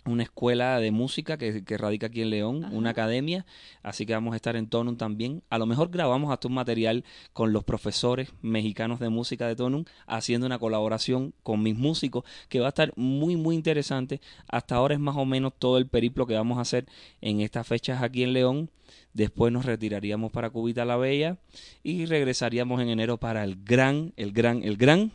[0.04, 3.46] una escuela de música que, que radica aquí en León, una academia,
[3.82, 5.42] así que vamos a estar en Tonum también.
[5.50, 9.84] A lo mejor grabamos hasta un material con los profesores mexicanos de música de Tonum,
[10.06, 14.20] haciendo una colaboración con mis músicos, que va a estar muy, muy interesante.
[14.48, 16.86] Hasta ahora es más o menos todo el periplo que vamos a hacer
[17.20, 18.70] en estas fechas aquí en León.
[19.14, 21.38] Después nos retiraríamos para Cubita la Bella
[21.82, 25.12] y regresaríamos en enero para el gran, el gran, el gran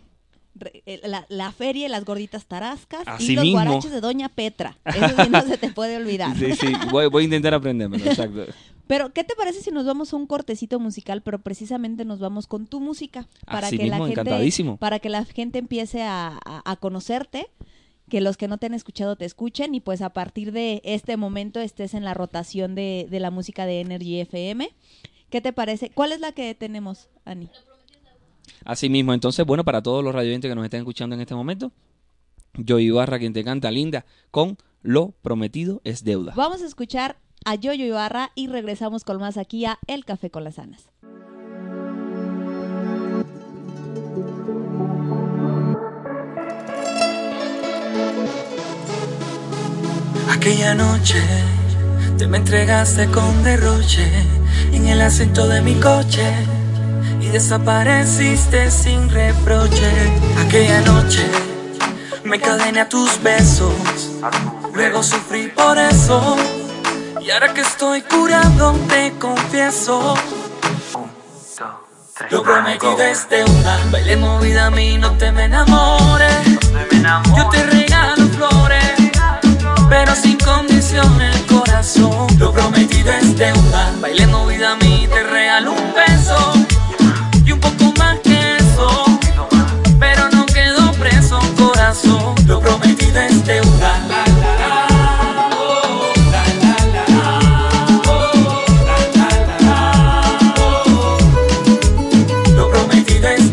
[1.03, 3.61] La, la feria y las gorditas tarascas Así y los mismo.
[3.63, 4.77] guaraches de Doña Petra.
[4.85, 6.35] Eso sí no se te puede olvidar.
[6.37, 8.45] Sí, sí, voy, voy a intentar aprendérmelo, exacto.
[8.87, 12.47] Pero, ¿qué te parece si nos vamos a un cortecito musical, pero precisamente nos vamos
[12.47, 13.27] con tu música?
[13.45, 14.77] Para Así que la gente, encantadísimo.
[14.77, 17.47] para que la gente empiece a, a- a conocerte,
[18.09, 21.17] que los que no te han escuchado te escuchen, y pues a partir de este
[21.17, 24.69] momento estés en la rotación de, de la música de Energy FM.
[25.29, 25.89] ¿Qué te parece?
[25.89, 27.49] ¿Cuál es la que tenemos, Ani?
[28.65, 31.71] Así mismo, entonces, bueno, para todos los radioyentes que nos estén escuchando en este momento,
[32.55, 36.33] yo Ibarra, quien te canta linda, con Lo prometido es deuda.
[36.35, 40.43] Vamos a escuchar a Yoyo Ibarra y regresamos con más aquí a El Café con
[40.43, 40.89] las Anas.
[50.29, 51.21] Aquella noche
[52.17, 54.07] te me entregaste con derroche
[54.73, 56.56] en el asiento de mi coche
[57.27, 59.91] y desapareciste sin reproche.
[60.45, 61.25] Aquella noche
[62.23, 63.73] me cadené a tus besos,
[64.73, 66.37] luego sufrí por eso
[67.21, 70.15] y ahora que estoy curado te confieso.
[72.31, 76.33] Lo prometí desde una bailemos vida a mí, no te me enamores.
[77.35, 78.93] Yo te regalo flores,
[79.89, 82.27] pero sin condición el corazón.
[82.39, 86.66] Lo prometí desde una bailemos vida a mí, te regalo un beso
[92.03, 93.91] lo prometido es deuda.
[102.55, 103.47] Lo prometido es.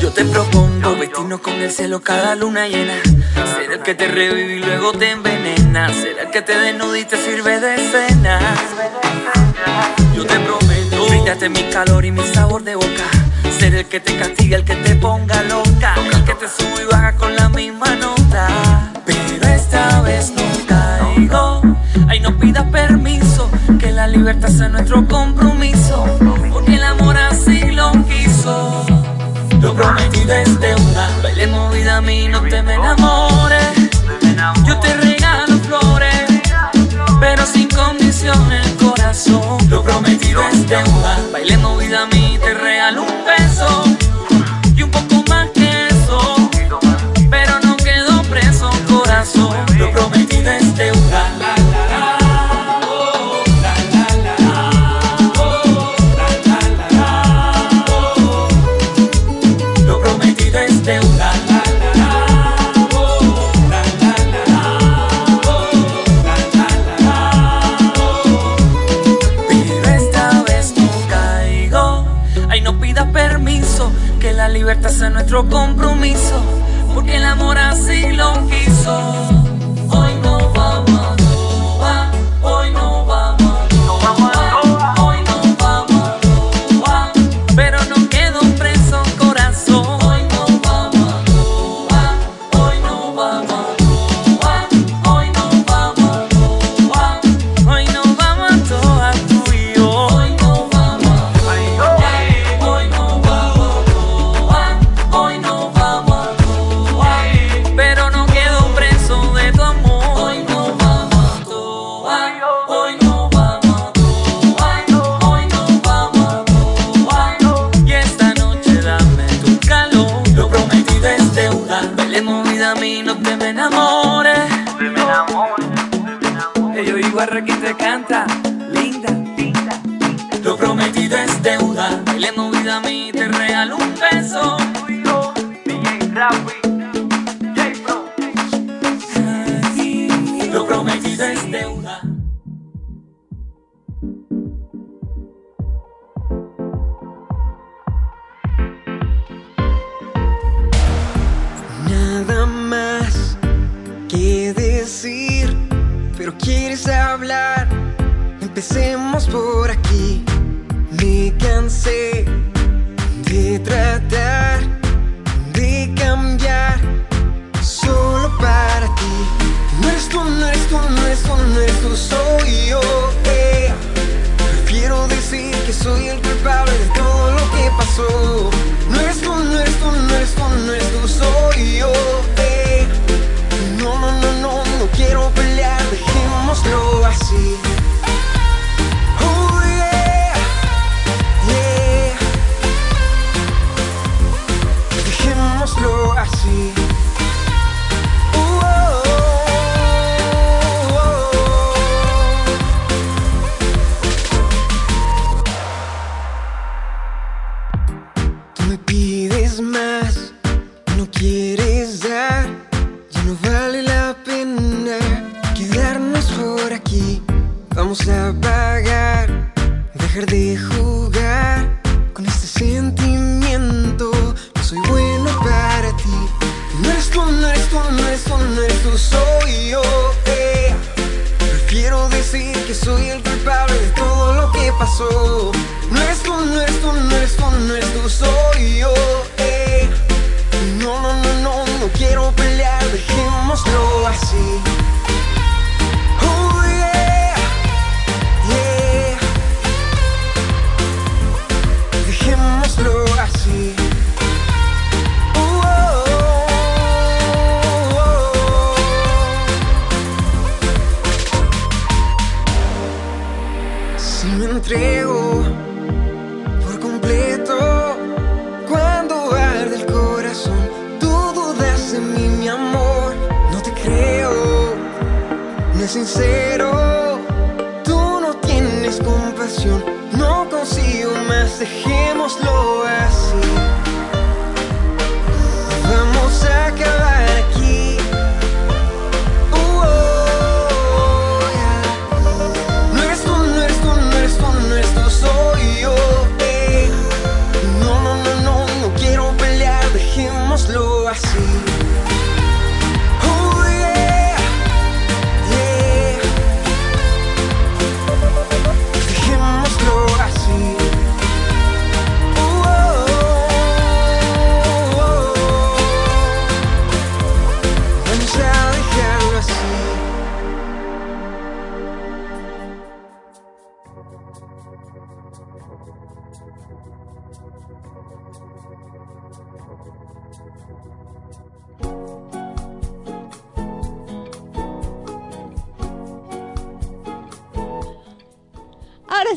[0.00, 0.96] Yo te propongo
[1.42, 3.00] con el cielo cada luna llena
[3.46, 5.92] ¿Será que te reviví y luego te envenenas?
[5.96, 8.38] ¿Será que te desnudas y te sirve de cena?
[10.14, 13.08] Yo te prometo, brindate mi calor y mi sabor de boca.
[13.58, 16.86] Ser el que te castiga, el que te ponga loca, el que te sube y
[16.86, 18.92] baja con la misma nota.
[19.04, 21.62] Pero esta vez no caigo.
[22.08, 26.04] Ay, no pidas permiso, que la libertad sea nuestro compromiso.
[26.52, 28.84] Porque el amor así lo quiso.
[29.60, 31.10] Lo prometido es deuda.
[31.22, 33.29] Bailemos vida a mí, no te me enamores.
[34.66, 36.24] Yo te regalo flores,
[37.20, 39.58] pero sin condiciones, corazón.
[39.68, 41.18] Lo prometido es deuda.
[41.30, 42.79] Bailemos vida a mi terreno.
[74.80, 76.42] cartas a nuestro compromiso,
[76.94, 79.49] porque el amor así lo quiso.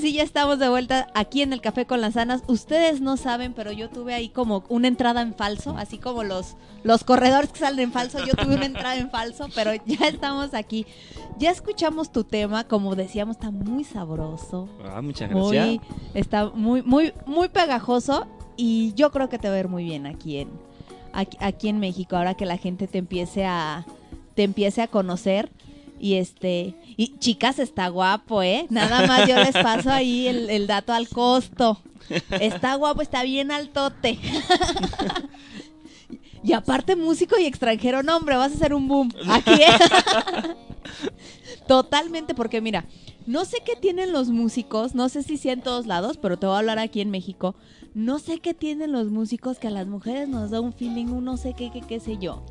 [0.04, 2.44] Sí ya estamos de vuelta aquí en el Café con las Anas.
[2.48, 6.58] Ustedes no saben, pero yo tuve ahí como una entrada en falso, así como los,
[6.84, 10.54] los corredores que salen en falso, yo tuve una entrada en falso, pero ya estamos
[10.54, 10.86] aquí.
[11.40, 14.68] Ya escuchamos tu tema, como decíamos, está muy sabroso.
[14.84, 15.68] Ah, muchas gracias.
[15.68, 15.82] Muy,
[16.14, 18.28] está muy, muy, muy pegajoso
[18.58, 20.50] y yo creo que te va a ver muy bien aquí en,
[21.14, 23.86] aquí, aquí en México, ahora que la gente te empiece a,
[24.36, 25.50] te empiece a conocer.
[26.04, 28.68] Y este, y chicas, está guapo, ¿eh?
[28.70, 31.80] Nada más yo les paso ahí el, dato al costo.
[32.42, 34.20] Está guapo, está bien altote.
[36.44, 39.14] y aparte músico y extranjero, no hombre, vas a hacer un boom.
[39.30, 40.56] Aquí, ¿eh?
[41.70, 42.84] Totalmente, porque mira,
[43.26, 46.48] no sé qué tienen los músicos, no sé si sí en todos lados, pero te
[46.48, 47.56] voy a hablar aquí en México.
[47.94, 51.24] No sé qué tienen los músicos que a las mujeres nos da un feeling, un
[51.24, 52.44] no sé qué, qué, qué sé yo.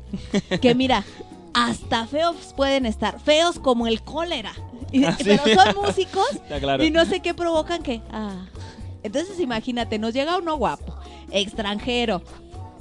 [0.59, 1.05] Que mira,
[1.53, 4.53] hasta feos pueden estar, feos como el cólera.
[4.91, 5.23] Y- Ah, sí.
[5.25, 6.27] Pero son músicos
[6.59, 6.83] claro.
[6.83, 8.01] y no sé qué provocan que.
[8.11, 8.45] Ah.
[9.03, 10.95] Entonces imagínate, nos llega uno guapo,
[11.31, 12.21] extranjero.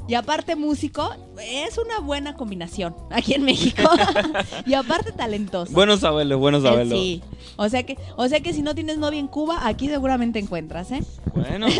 [0.08, 3.82] Y aparte músico, es una buena combinación aquí en México.
[4.66, 5.72] y aparte talentoso.
[5.72, 6.96] Bueno saberlo, bueno Eh, saberlo.
[6.96, 7.22] Sí.
[7.56, 10.90] O sea que, o sea que si no tienes novia en Cuba, aquí seguramente encuentras,
[10.90, 11.02] ¿eh?
[11.34, 11.66] Bueno.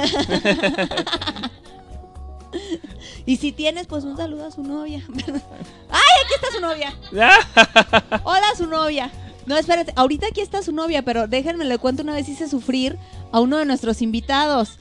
[3.27, 5.05] Y si tienes, pues un saludo a su novia.
[5.17, 6.95] ¡Ay, aquí está su novia!
[8.25, 9.11] Hola, su novia.
[9.47, 12.97] No, espérate, ahorita aquí está su novia, pero déjenme le cuento una vez hice sufrir
[13.33, 14.79] a uno de nuestros invitados.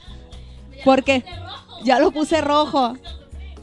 [0.84, 1.24] Porque
[1.84, 2.94] ya lo puse rojo.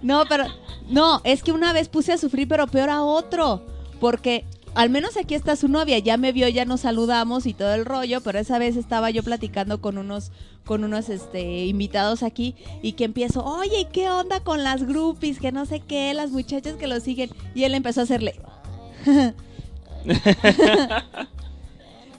[0.01, 0.45] No, pero
[0.87, 3.65] no, es que una vez puse a sufrir, pero peor a otro.
[3.99, 4.45] Porque
[4.75, 7.85] al menos aquí está su novia, ya me vio, ya nos saludamos y todo el
[7.85, 10.31] rollo, pero esa vez estaba yo platicando con unos
[10.65, 15.39] con unos este invitados aquí y que empiezo, "Oye, ¿y qué onda con las groupies?
[15.39, 18.39] Que no sé qué, las muchachas que lo siguen." Y él empezó a hacerle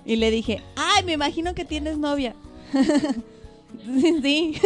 [0.04, 2.34] y le dije, "Ay, me imagino que tienes novia."
[3.84, 4.20] sí.
[4.22, 4.60] sí.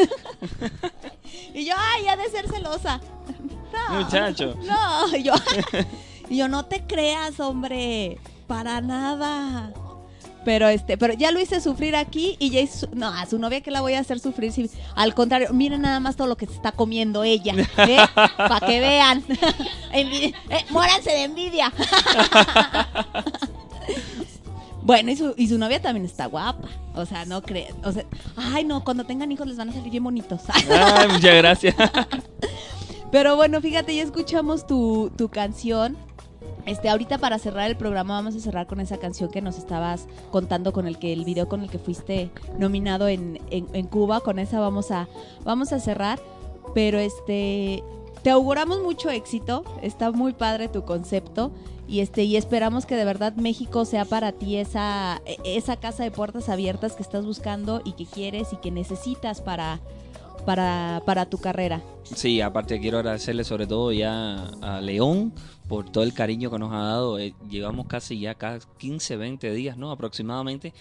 [1.55, 3.01] y yo, "Ay, ha de ser celosa."
[3.73, 4.03] No.
[4.03, 4.55] Muchacho.
[4.65, 5.33] No, y yo,
[6.29, 9.73] y yo no te creas, hombre, para nada.
[10.45, 13.63] Pero este, pero ya lo hice sufrir aquí y ya hizo, no, a su novia
[13.63, 16.47] que la voy a hacer sufrir si al contrario, miren nada más todo lo que
[16.47, 17.97] se está comiendo ella, ¿eh?
[18.37, 19.25] para que vean.
[19.97, 20.33] Eh,
[20.71, 21.73] muéranse de envidia.
[24.85, 26.69] Bueno, y su, y su novia también está guapa.
[26.95, 27.75] O sea, no crees.
[27.85, 28.05] O sea,
[28.37, 30.43] ay, no, cuando tengan hijos les van a salir bien bonitos.
[30.53, 31.75] Ay, muchas gracias.
[33.11, 35.97] Pero bueno, fíjate, ya escuchamos tu, tu canción.
[36.67, 40.07] Este, ahorita para cerrar el programa vamos a cerrar con esa canción que nos estabas
[40.31, 44.21] contando con el que el video con el que fuiste nominado en, en- en Cuba.
[44.21, 45.09] Con esa vamos a
[45.45, 46.19] vamos a cerrar.
[46.75, 47.83] Pero este
[48.23, 49.65] te auguramos mucho éxito.
[49.83, 51.53] Está muy padre tu concepto.
[51.87, 56.11] Y este, y esperamos que de verdad México sea para ti esa, esa casa de
[56.11, 59.81] puertas abiertas que estás buscando y que quieres y que necesitas para,
[60.47, 61.83] para, para tu carrera.
[62.05, 65.35] Sí, aparte quiero agradecerle sobre todo ya a León
[65.69, 67.19] por todo el cariño que nos ha dado.
[67.19, 69.91] Eh, llevamos casi ya casi 15, 20 días, ¿no?
[69.91, 70.73] Aproximadamente.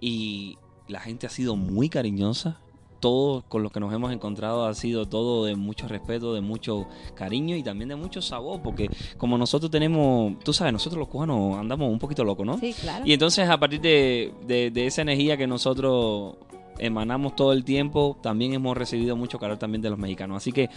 [0.00, 2.58] Y la gente ha sido muy cariñosa.
[3.00, 6.86] Todo con lo que nos hemos encontrado ha sido todo de mucho respeto, de mucho
[7.16, 8.88] cariño y también de mucho sabor, porque
[9.18, 12.58] como nosotros tenemos, tú sabes, nosotros los cubanos andamos un poquito locos, ¿no?
[12.58, 13.04] Sí, claro.
[13.04, 16.36] Y entonces a partir de, de- de esa energía que nosotros
[16.78, 20.36] emanamos todo el tiempo, también hemos recibido mucho calor también de los mexicanos.
[20.36, 20.70] Así que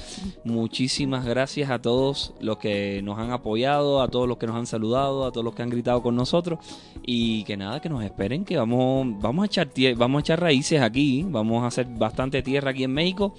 [0.43, 4.68] muchísimas gracias a todos los que nos han apoyado, a todos los que nos han
[4.68, 6.60] saludado, a todos los que han gritado con nosotros
[7.06, 10.82] y que nada, que nos esperen, que vamos, vamos a echar vamos a echar raíces
[10.82, 13.34] aquí, vamos a hacer bastante tierra aquí en México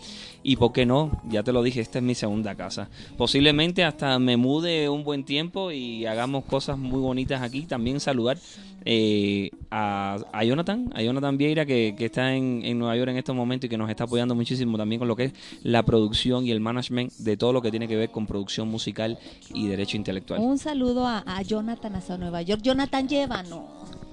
[0.47, 2.89] y por qué no, ya te lo dije, esta es mi segunda casa.
[3.17, 7.63] Posiblemente hasta me mude un buen tiempo y hagamos cosas muy bonitas aquí.
[7.63, 8.39] También saludar
[8.85, 13.17] eh, a, a Jonathan, a Jonathan Vieira que, que está en, en Nueva York en
[13.17, 15.33] estos momentos y que nos está apoyando muchísimo también con lo que es
[15.65, 19.19] la producción y el management de todo lo que tiene que ver con producción musical
[19.53, 20.39] y derecho intelectual.
[20.41, 22.63] Un saludo a, Jonathan hasta Nueva York.
[22.63, 23.65] Jonathan, llévanos.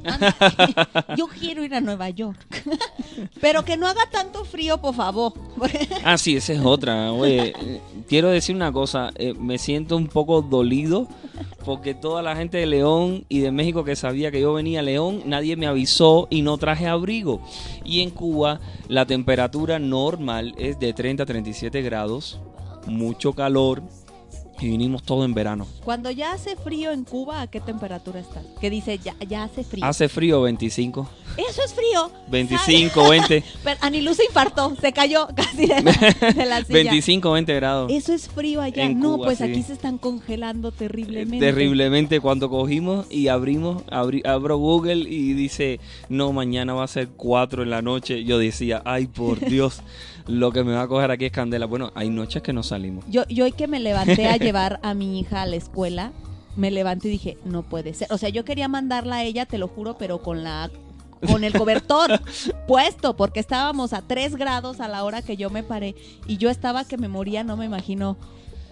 [1.17, 2.63] Yo quiero ir a Nueva York.
[3.41, 5.33] Pero que no haga tanto frío, por favor.
[6.05, 7.13] Ah, sí, esa es otra.
[7.13, 7.53] Oye,
[8.09, 9.11] quiero decir una cosa.
[9.15, 11.07] eh, me siento un poco dolido
[11.63, 14.83] porque toda la gente de León y de México que sabía que yo venía a
[14.83, 17.41] León, nadie me avisó y no traje abrigo.
[17.85, 22.39] Y en Cuba la temperatura normal es de 30 a 37 grados,
[22.85, 23.81] mucho calor
[24.63, 25.67] y vinimos todo en verano.
[25.83, 28.41] Cuando ya hace frío en Cuba, ¿a qué temperatura está?
[28.61, 29.83] Que dice, ya, ya hace frío.
[29.85, 31.07] Hace frío 25.
[31.37, 32.11] Eso es frío.
[32.29, 33.43] 25, 20.
[33.63, 35.91] Pero Anilú se infartó, se cayó casi de la,
[36.33, 36.73] de la silla.
[36.83, 37.91] 25, 20 grados.
[37.91, 38.83] Eso es frío allá.
[38.83, 39.43] En no, Cuba, pues sí.
[39.45, 41.45] aquí se están congelando terriblemente.
[41.45, 47.09] Terriblemente cuando cogimos y abrimos, abri- abro Google y dice, no, mañana va a ser
[47.09, 48.23] 4 en la noche.
[48.23, 49.81] Yo decía, ay, por Dios,
[50.27, 51.65] lo que me va a coger aquí es candela.
[51.65, 53.03] Bueno, hay noches que no salimos.
[53.09, 56.11] Yo, yo hoy que me levanté a llevar a mi hija a la escuela,
[56.55, 58.07] me levanté y dije, no puede ser.
[58.11, 60.69] O sea, yo quería mandarla a ella, te lo juro, pero con la
[61.27, 62.19] con el cobertor
[62.67, 65.95] puesto, porque estábamos a 3 grados a la hora que yo me paré
[66.27, 68.17] y yo estaba que me moría, no me imagino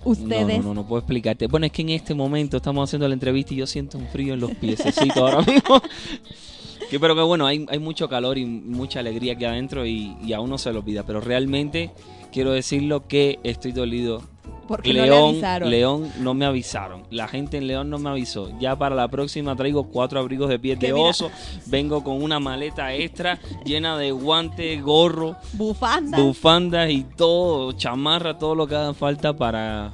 [0.03, 0.57] ustedes.
[0.57, 1.47] No, no, no, no puedo explicarte.
[1.47, 4.33] Bueno, es que en este momento estamos haciendo la entrevista y yo siento un frío
[4.33, 5.81] en los piececitos ahora mismo.
[6.99, 10.39] Pero que bueno, hay, hay mucho calor y mucha alegría aquí adentro y, y a
[10.41, 11.03] uno se lo olvida.
[11.03, 11.91] Pero realmente
[12.31, 14.21] quiero decirlo que estoy dolido.
[14.67, 15.69] Porque no le León, avisaron.
[15.69, 17.03] León no me avisaron.
[17.09, 18.57] La gente en León no me avisó.
[18.59, 21.09] Ya para la próxima traigo cuatro abrigos de piel Que de mira.
[21.09, 21.29] oso.
[21.65, 26.17] Vengo con una maleta extra llena de guantes, gorro, Bufanda.
[26.21, 29.91] bufandas y todo, chamarra, todo lo que haga falta para,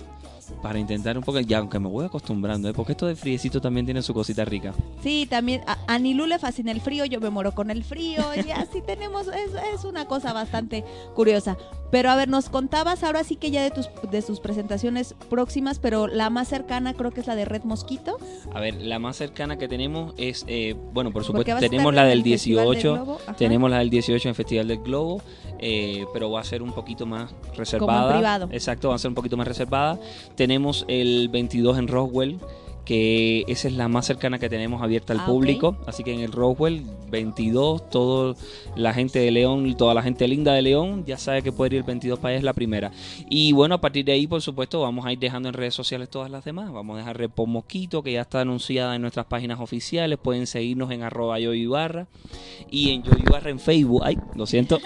[0.61, 2.73] para intentar un poco, ya aunque me voy acostumbrando, ¿eh?
[2.73, 4.73] porque esto de friecito también tiene su cosita rica.
[5.01, 8.23] Sí, también a, a Nilú le fascina el frío, yo me muero con el frío
[8.35, 10.83] y así tenemos, es, es una cosa bastante
[11.15, 11.57] curiosa.
[11.89, 15.79] Pero a ver, nos contabas ahora sí que ya de tus de sus presentaciones próximas,
[15.79, 18.17] pero la más cercana creo que es la de Red Mosquito.
[18.53, 22.19] A ver, la más cercana que tenemos es, eh, bueno, por supuesto, tenemos la del
[22.19, 23.33] el Festival del 18, Globo, ajá.
[23.35, 25.21] tenemos la del 18 en Festival del Globo,
[25.59, 28.13] eh, pero va a ser un poquito más reservada.
[28.13, 28.49] privado.
[28.51, 29.99] Exacto, va a ser un poquito más reservada.
[30.35, 32.39] Tenemos el 22 en Roswell,
[32.87, 35.75] que esa es la más cercana que tenemos abierta al Ah, público.
[35.85, 38.33] Así que en el Roswell 22, toda
[38.77, 41.81] la gente de León, toda la gente linda de León, ya sabe que puede ir
[41.81, 42.93] el 22 para allá, es la primera.
[43.29, 46.09] Y bueno, a partir de ahí, por supuesto, vamos a ir dejando en redes sociales
[46.09, 46.71] todas las demás.
[46.71, 50.17] Vamos a dejar Repo Mosquito, que ya está anunciada en nuestras páginas oficiales.
[50.17, 52.07] Pueden seguirnos en arroba yo Ibarra
[52.71, 54.03] y en yo Ibarra en Facebook.
[54.05, 54.79] Ay, lo siento.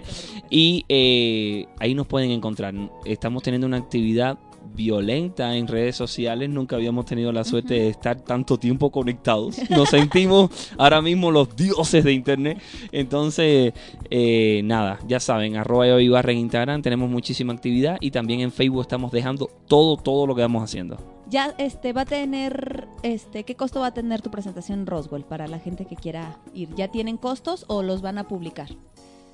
[0.48, 2.72] y eh, ahí nos pueden encontrar.
[3.04, 4.38] Estamos teniendo una actividad
[4.78, 6.48] violenta en redes sociales.
[6.48, 9.58] Nunca habíamos tenido la suerte de estar tanto tiempo conectados.
[9.70, 12.62] Nos sentimos ahora mismo los dioses de Internet.
[12.92, 13.74] Entonces,
[14.08, 16.80] eh, nada, ya saben, arroba yo Ibarra en Instagram.
[16.80, 20.96] Tenemos muchísima actividad y también en Facebook estamos dejando todo, todo lo que vamos haciendo.
[21.28, 25.24] Ya este va a tener este ¿qué costo va a tener tu presentación en Roswell
[25.24, 26.74] para la gente que quiera ir?
[26.76, 28.68] ¿Ya tienen costos o los van a publicar?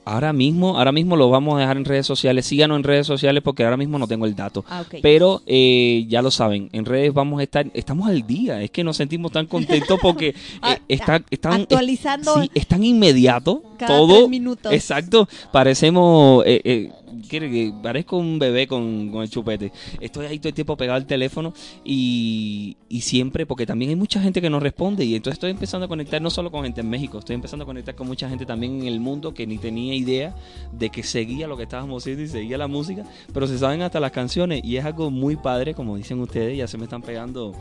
[0.05, 2.47] Ahora mismo, ahora mismo lo vamos a dejar en redes sociales.
[2.47, 4.65] Síganos en redes sociales porque ahora mismo no tengo el dato.
[4.69, 4.85] Ah.
[5.03, 8.61] Pero eh, ya lo saben, en redes vamos a estar, estamos al día.
[8.63, 12.85] Es que nos sentimos tan contentos porque eh, Ah, están, están actualizando sí, es tan
[12.85, 14.17] inmediato cada todo.
[14.19, 14.73] tres minutos.
[14.73, 15.29] Exacto.
[15.53, 16.93] Parecemos, eh, eh,
[17.29, 19.73] quiere que parezco un bebé con, con el chupete.
[20.01, 21.53] Estoy ahí todo el tiempo pegado al teléfono
[21.85, 25.05] y, y siempre, porque también hay mucha gente que nos responde.
[25.05, 27.67] Y entonces estoy empezando a conectar no solo con gente en México, estoy empezando a
[27.67, 30.35] conectar con mucha gente también en el mundo que ni tenía idea
[30.73, 34.01] de que seguía lo que estábamos haciendo y seguía la música, pero se saben hasta
[34.01, 34.63] las canciones.
[34.65, 37.53] Y es algo muy padre, como dicen ustedes, ya se me están pegando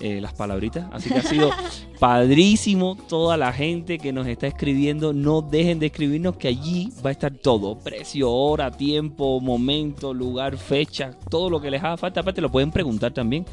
[0.00, 1.50] eh, las palabritas, así que ha sido
[1.98, 7.10] padrísimo toda la gente que nos está escribiendo, no dejen de escribirnos que allí va
[7.10, 12.20] a estar todo, precio, hora, tiempo, momento, lugar, fecha, todo lo que les haga falta,
[12.20, 13.44] aparte lo pueden preguntar también.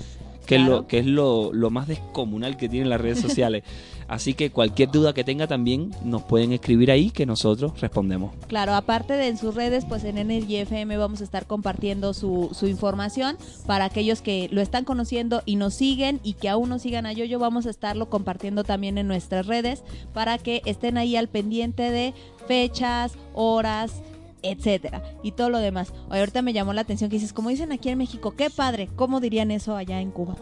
[0.46, 3.66] Que es, lo, que es lo, lo más descomunal que tienen las redes sociales.
[4.08, 8.34] Así que cualquier duda que tenga también nos pueden escribir ahí que nosotros respondemos.
[8.48, 12.50] Claro, aparte de en sus redes, pues en Energy FM vamos a estar compartiendo su,
[12.54, 16.80] su información para aquellos que lo están conociendo y nos siguen y que aún no
[16.80, 19.84] sigan a Yoyo, vamos a estarlo compartiendo también en nuestras redes
[20.14, 22.14] para que estén ahí al pendiente de
[22.48, 24.02] fechas, horas,
[24.42, 25.94] etcétera y todo lo demás.
[26.10, 28.90] Oye, ahorita me llamó la atención que dices, como dicen aquí en México, qué padre,
[28.96, 30.36] ¿cómo dirían eso allá en Cuba?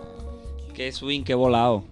[0.73, 1.83] Qué swing, qué volado.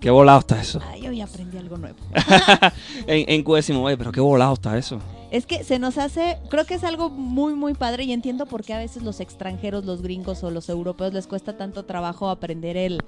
[0.00, 0.80] Qué volado está eso.
[0.90, 1.96] Ay, hoy aprendí algo nuevo.
[3.06, 4.98] en, en Cuba decimos, oye, pero qué volado está eso.
[5.30, 8.64] Es que se nos hace, creo que es algo muy, muy padre y entiendo por
[8.64, 12.76] qué a veces los extranjeros, los gringos o los europeos les cuesta tanto trabajo aprender
[12.76, 13.00] el,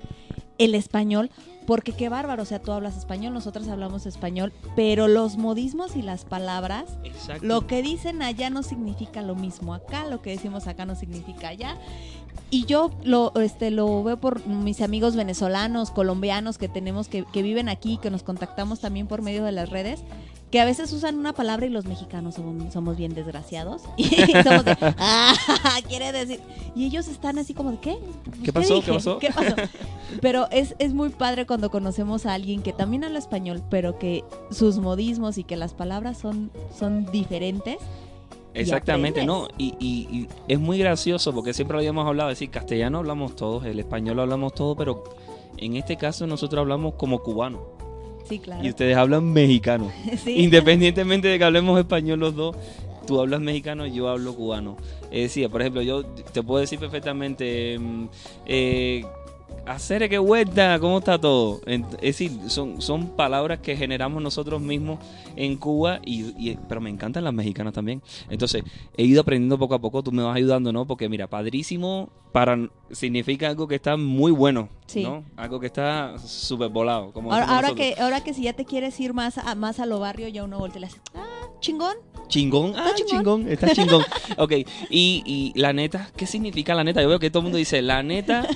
[0.59, 1.31] el español,
[1.67, 6.03] porque qué bárbaro, o sea, tú hablas español, nosotros hablamos español, pero los modismos y
[6.03, 7.45] las palabras, Exacto.
[7.45, 11.49] lo que dicen allá no significa lo mismo acá, lo que decimos acá no significa
[11.49, 11.79] allá.
[12.51, 17.43] Y yo lo, este, lo veo por mis amigos venezolanos, colombianos que tenemos, que, que
[17.43, 20.05] viven aquí, que nos contactamos también por medio de las redes,
[20.55, 23.83] que a veces usan una palabra y los mexicanos somos, somos bien desgraciados.
[23.97, 24.07] Y
[24.45, 25.35] somos de, ah,
[25.89, 26.39] quiere decir.
[26.77, 27.99] Y ellos están así como de, ¿qué?
[28.45, 28.75] ¿Qué pasó?
[28.77, 28.87] dije?
[28.87, 29.19] ¿Qué pasó?
[29.19, 29.57] ¿Qué pasó?
[30.21, 34.23] Pero es, es muy padre cuando conocemos a alguien que también habla español, pero que
[34.53, 37.79] sus modismos y que las palabras son, son diferentes.
[38.55, 39.27] Exactamente.
[39.27, 39.49] ¿no?
[39.59, 43.35] Y, y- y es muy gracioso porque siempre lo habíamos hablado, es decir, castellano hablamos
[43.35, 45.03] todos, el español lo hablamos todos, pero
[45.57, 47.63] en este caso nosotros hablamos como cubanos.
[48.29, 48.64] Sí, claro.
[48.64, 49.91] y ustedes hablan mexicano.
[50.25, 50.43] Sí.
[50.43, 52.57] Independientemente de que hablemos español los dos,
[53.07, 54.77] tú hablas mexicano, yo hablo cubano.
[55.11, 58.09] Es decir, por ejemplo, yo te puedo decir perfectamente, mm,
[58.47, 59.05] eh,
[59.66, 61.61] hacer que vuelta, ¿cómo está todo?
[61.66, 64.99] Es decir, son, son palabras que generamos nosotros mismos
[65.36, 68.03] en Cuba, y, y- pero me encantan las mexicanas también.
[68.28, 68.62] Entonces,
[68.97, 70.86] he ido aprendiendo poco a poco, tú me vas ayudando, ¿no?
[70.86, 72.59] Porque mira, padrísimo para
[72.90, 75.03] significa algo que está muy bueno, Sí.
[75.05, 75.24] ¿no?
[75.36, 77.12] Algo que está súper volado.
[77.12, 79.86] Como Ahora, ahora que, ahora que si ya te quieres ir más a, más a
[79.86, 81.97] lo barrio, ya uno voltea y le hace, ah, chingón.
[82.28, 84.03] Chingón, ah, chingón, está chingón.
[84.38, 84.53] ok,
[84.90, 87.01] y, y la neta, ¿qué significa la neta?
[87.03, 88.47] Yo veo que todo el mundo dice, la neta,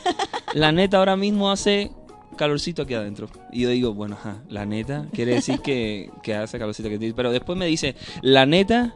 [0.55, 1.91] la neta ahora mismo hace
[2.37, 3.29] calorcito aquí adentro.
[3.53, 7.17] Y yo digo, bueno, ajá, la neta quiere decir que, que hace calorcito aquí adentro.
[7.17, 8.95] Pero después me dice, la neta,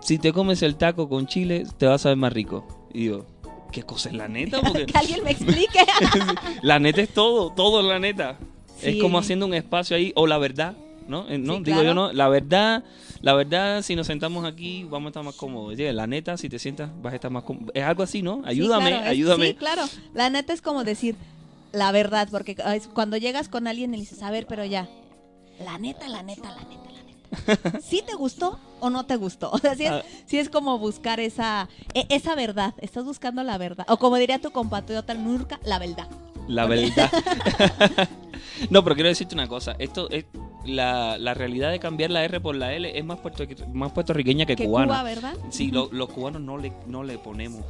[0.00, 2.88] si te comes el taco con chile, te vas a ver más rico.
[2.92, 3.26] Y digo,
[3.72, 4.60] ¿qué cosa es la neta?
[4.60, 5.80] Porque que alguien me explique.
[6.62, 8.38] la neta es todo, todo es la neta.
[8.82, 10.76] Es como haciendo un espacio ahí, o la verdad,
[11.08, 11.28] ¿no?
[11.30, 11.56] Eh, ¿no?
[11.56, 11.88] Sí, Digo claro.
[11.88, 12.12] yo, ¿no?
[12.12, 12.84] La verdad,
[13.26, 15.70] la verdad, si nos sentamos aquí, vamos a estar más cómodos.
[15.70, 17.72] Oye, La neta, si te sientas, vas a estar más cómodo.
[17.74, 18.40] Es algo así, ¿no?
[18.44, 19.46] Ayúdame, Sí, claro, es- ayúdame.
[19.48, 19.82] Sí, claro.
[20.14, 21.16] La neta es como decir
[21.72, 22.56] la verdad, porque
[22.94, 24.88] cuando llegas con alguien y le dices, a ver, pero ya,
[25.64, 27.02] la neta, la neta, la neta, la
[27.72, 27.80] neta.
[27.80, 29.50] ¿Sí te gustó o no te gustó?
[29.52, 30.02] O sea, sí es, Ah.
[30.26, 32.74] sí es como buscar esa, e- esa verdad.
[32.78, 33.86] Estás buscando la verdad.
[33.88, 36.06] O como diría tu compatriota Nurka, la verdad.
[36.48, 37.10] La verdad.
[38.70, 39.74] no, pero quiero decirte una cosa.
[39.78, 40.26] Esto es
[40.64, 44.46] la, la realidad de cambiar la R por la L es más, puerto, más puertorriqueña
[44.46, 44.86] que, Que cubana.
[44.86, 45.34] Cuba, ¿verdad?
[45.50, 47.62] Sí, lo- los cubanos no le, no le ponemos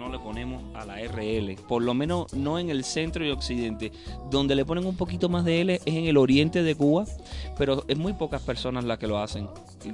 [0.00, 3.92] no le ponemos a la RL, por lo menos no en el centro y occidente.
[4.30, 7.04] Donde le ponen un poquito más de L es en el oriente de Cuba,
[7.58, 9.46] pero es muy pocas personas las que lo hacen.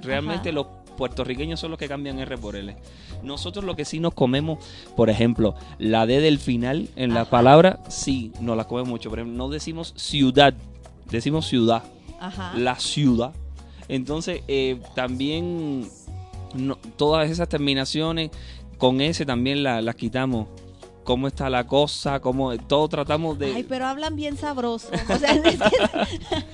[0.02, 0.54] Realmente Ajá.
[0.54, 2.76] los puertorriqueños son los que cambian R por L.
[3.24, 7.80] Nosotros lo que sí nos comemos, por ejemplo, la D del final en la palabra,
[7.88, 9.10] sí, nos la comemos mucho.
[9.10, 10.54] Por ejemplo, no decimos ciudad,
[11.10, 11.82] decimos ciudad.
[12.20, 12.54] Ajá.
[12.56, 13.32] La ciudad.
[13.88, 15.86] Entonces, eh, también
[16.54, 18.30] no- todas esas terminaciones
[18.78, 20.48] con S también la- las quitamos.
[21.04, 22.18] ¿Cómo está la cosa?
[22.20, 23.54] ¿Cómo, todo tratamos de...
[23.54, 24.88] Ay, pero hablan bien sabroso.
[25.08, 26.44] O sea, es que-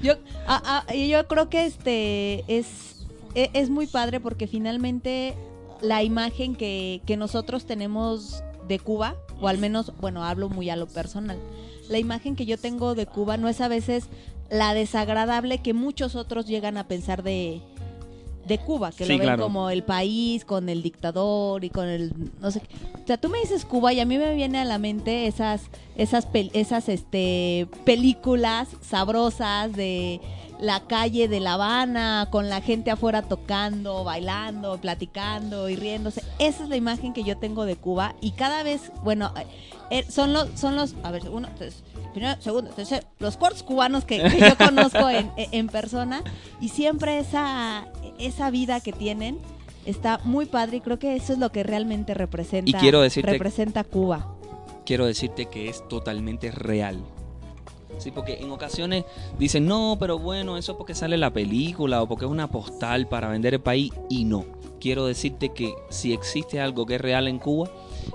[0.02, 0.14] yo,
[0.46, 3.04] a- a- y yo creo que este es,
[3.34, 5.34] e- es muy padre porque finalmente
[5.80, 10.76] la imagen que, que nosotros tenemos de Cuba, o al menos, bueno, hablo muy a
[10.76, 11.38] lo personal,
[11.88, 14.04] la imagen que yo tengo de Cuba no es a veces
[14.50, 17.60] la desagradable que muchos otros llegan a pensar de,
[18.46, 19.42] de Cuba, que Sí, lo ven claro.
[19.44, 22.60] como el país con el dictador y con el no sé.
[23.02, 25.62] O sea, tú me dices Cuba y a mí me viene a la mente esas
[25.96, 30.20] esas pel- esas este películas sabrosas de
[30.60, 36.22] la calle de La Habana con la gente afuera tocando, bailando, platicando y riéndose.
[36.38, 39.32] Esa es la imagen que yo tengo de Cuba y cada vez, bueno,
[39.90, 41.82] eh, son los son los, a ver, uno, tres,
[42.14, 46.22] primero, segundo, tercero, los cuartos cubanos que, que yo conozco en, en persona
[46.60, 47.86] y siempre esa
[48.18, 49.38] esa vida que tienen
[49.84, 53.30] está muy padre y creo que eso es lo que realmente representa Y quiero decirte-
[53.32, 54.34] representa Cuba.
[54.84, 56.98] quiero decirte que es totalmente real.
[57.98, 59.04] Sí, porque en ocasiones
[59.38, 63.06] dicen, no, pero bueno, eso es porque sale la película o porque es una postal
[63.08, 63.90] para vender el país.
[64.10, 64.44] Y no.
[64.80, 67.70] Quiero decirte que si existe algo que es real en Cuba,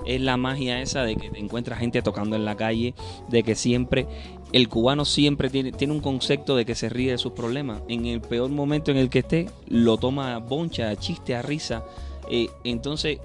[0.06, 2.94] es la magia esa de que te encuentras gente tocando en la calle,
[3.30, 4.06] de que siempre,
[4.54, 7.82] el cubano siempre tiene, tiene un concepto de que se ríe de sus problemas.
[7.88, 11.42] En el peor momento en el que esté, lo toma a boncha, a chiste, a
[11.42, 11.84] risa.
[12.30, 13.20] Eh, entonces,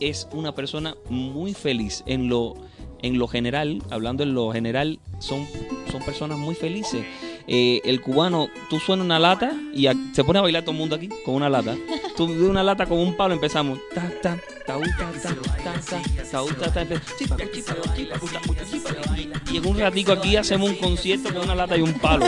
[0.00, 2.54] es una persona muy feliz en lo
[3.02, 5.46] en lo general hablando en lo general son
[5.90, 7.04] son personas muy felices
[7.52, 10.78] Eh, el cubano tú suena una lata y a- se pone a bailar todo el
[10.78, 11.74] mundo aquí con una lata
[12.16, 14.78] tú de una lata con un palo empezamos ta ta ta
[19.52, 22.26] y en un ratico aquí hacemos un concierto con una lata y un palo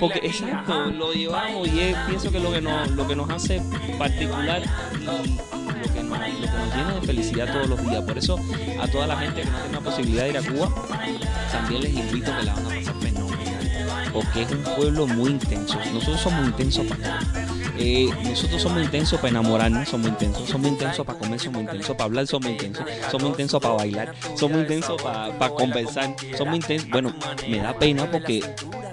[0.00, 3.60] porque exacto lo llevamos y es, pienso que lo que nos lo que nos hace
[3.98, 4.62] particular
[5.04, 8.02] lo que nos, lo que nos llena de felicidad todos los días.
[8.04, 8.38] Por eso,
[8.80, 10.68] a toda la gente que no tenga posibilidad de ir a Cuba,
[11.50, 13.31] también les invito que la van a pasar fenomenal.
[14.12, 15.78] Porque es un pueblo muy intenso.
[15.92, 17.20] Nosotros somos intensos para.
[17.78, 22.04] Eh, nosotros somos intensos para enamorarnos, somos intensos, somos intensos para comer, somos intensos para
[22.04, 26.90] hablar, somos intensos, somos intensos para bailar, somos intensos para, conversar, somos intensos.
[26.90, 27.14] Bueno,
[27.48, 28.44] me da pena porque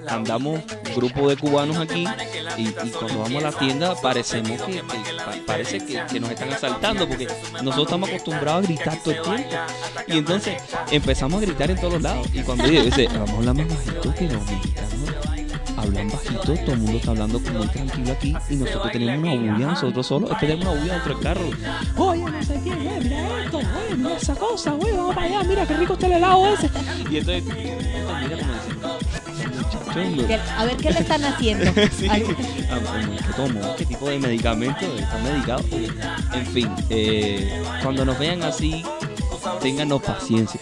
[0.08, 0.60] andamos
[0.96, 2.06] grupo de cubanos aquí
[2.56, 7.06] y, cuando vamos a la tienda parecemos que, que- pa- parece que, nos están asaltando
[7.06, 7.28] porque
[7.62, 9.56] nosotros estamos acostumbrados a gritar todo el tiempo
[10.08, 10.56] y entonces
[10.90, 14.14] empezamos a gritar en todos lados y cuando dice, dice vamos a hablar más bajito
[14.14, 14.90] que los mexicanos
[15.80, 19.66] hablan bajito, todo el mundo está hablando muy tranquilo aquí y nosotros tenemos una bulla
[19.66, 21.50] nosotros solos, es que tenemos una bulla dentro del carro
[21.96, 25.42] oye no sé qué, eh, mira esto, oye mira esa cosa, oye vamos para allá,
[25.44, 26.70] mira qué rico está el helado ese
[27.10, 28.60] y entonces, mira como
[30.56, 31.72] a ver, ¿qué le están haciendo?
[31.98, 32.06] Sí.
[32.08, 33.74] Ah, ¿Qué tomo?
[33.76, 34.86] ¿Qué tipo de medicamento?
[34.96, 35.66] ¿Están medicados?
[36.32, 38.84] En fin, eh, cuando nos vean así,
[39.60, 40.60] ténganos paciencia.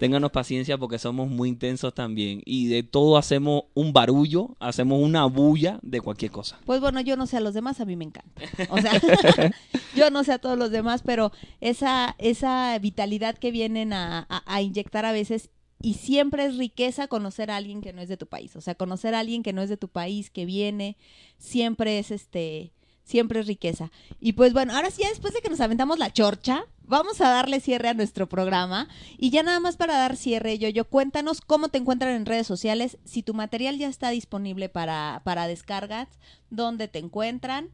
[0.00, 2.40] Ténganos paciencia porque somos muy intensos también.
[2.46, 6.58] Y de todo hacemos un barullo, hacemos una bulla de cualquier cosa.
[6.64, 8.42] Pues bueno, yo no sé a los demás, a mí me encanta.
[8.70, 8.92] O sea,
[9.94, 14.42] yo no sé a todos los demás, pero esa, esa vitalidad que vienen a, a-
[14.46, 15.50] a inyectar a veces
[15.82, 18.56] y siempre es riqueza conocer a alguien que no es de tu país.
[18.56, 20.96] O sea, conocer a alguien que no es de tu país, que viene,
[21.38, 22.72] siempre es este,
[23.10, 23.90] siempre es riqueza.
[24.20, 27.28] Y pues bueno, ahora sí, ya después de que nos aventamos la chorcha, vamos a
[27.28, 28.88] darle cierre a nuestro programa.
[29.18, 32.46] Y ya nada más para dar cierre, yo, yo cuéntanos cómo te encuentran en redes
[32.46, 36.08] sociales, si tu material ya está disponible para, para descargas,
[36.50, 37.68] dónde te encuentran.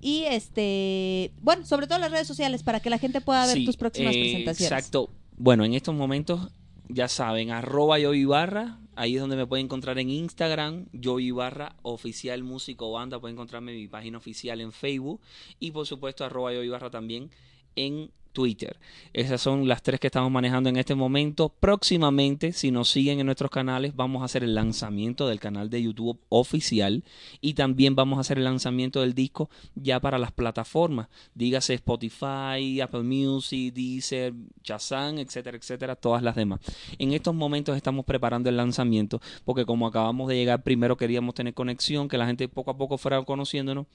[0.00, 3.64] Y este, bueno, sobre todo las redes sociales para que la gente pueda ver Sí,
[3.64, 4.72] tus próximas eh, presentaciones.
[4.72, 5.10] Exacto.
[5.36, 6.50] Bueno, en estos momentos,
[6.88, 11.76] ya saben, arroba yo Ibarra, ahí es donde me pueden encontrar en Instagram, yo Ibarra,
[11.82, 15.20] oficial músico banda, pueden encontrarme en mi página oficial en Facebook
[15.58, 17.30] y por supuesto arroba yo Ibarra también
[17.76, 18.76] en Twitter.
[19.12, 21.48] Esas son las tres que estamos manejando en este momento.
[21.48, 25.82] Próximamente, si nos siguen en nuestros canales, vamos a hacer el lanzamiento del canal de
[25.82, 27.04] YouTube oficial
[27.40, 32.80] y también vamos a hacer el lanzamiento del disco ya para las plataformas, dígase Spotify,
[32.80, 36.60] Apple Music, Deezer, Shazam, etcétera, etcétera, todas las demás.
[36.98, 41.54] En estos momentos estamos preparando el lanzamiento porque como acabamos de llegar, primero queríamos tener
[41.54, 43.86] conexión, que la gente poco a poco fuera conociéndonos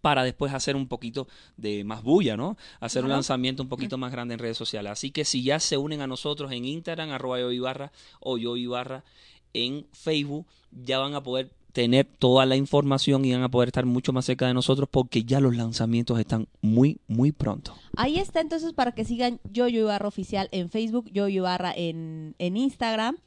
[0.00, 2.56] para después hacer un poquito de más bulla, ¿no?
[2.80, 4.92] Hacer un lanzamiento un poquito más grande en redes sociales.
[4.92, 8.56] Así que si ya se unen a nosotros en Instagram, arroba yo Ibarra o yo
[8.56, 9.04] Ibarra
[9.52, 13.86] en Facebook, ya van a poder tener toda la información y van a poder estar
[13.86, 17.74] mucho más cerca de nosotros porque ya los lanzamientos están muy, muy pronto.
[17.96, 22.56] Ahí está entonces para que sigan Yoyo Ibarra Oficial en Facebook, Yoyo Ibarra en, en
[22.56, 23.18] Instagram,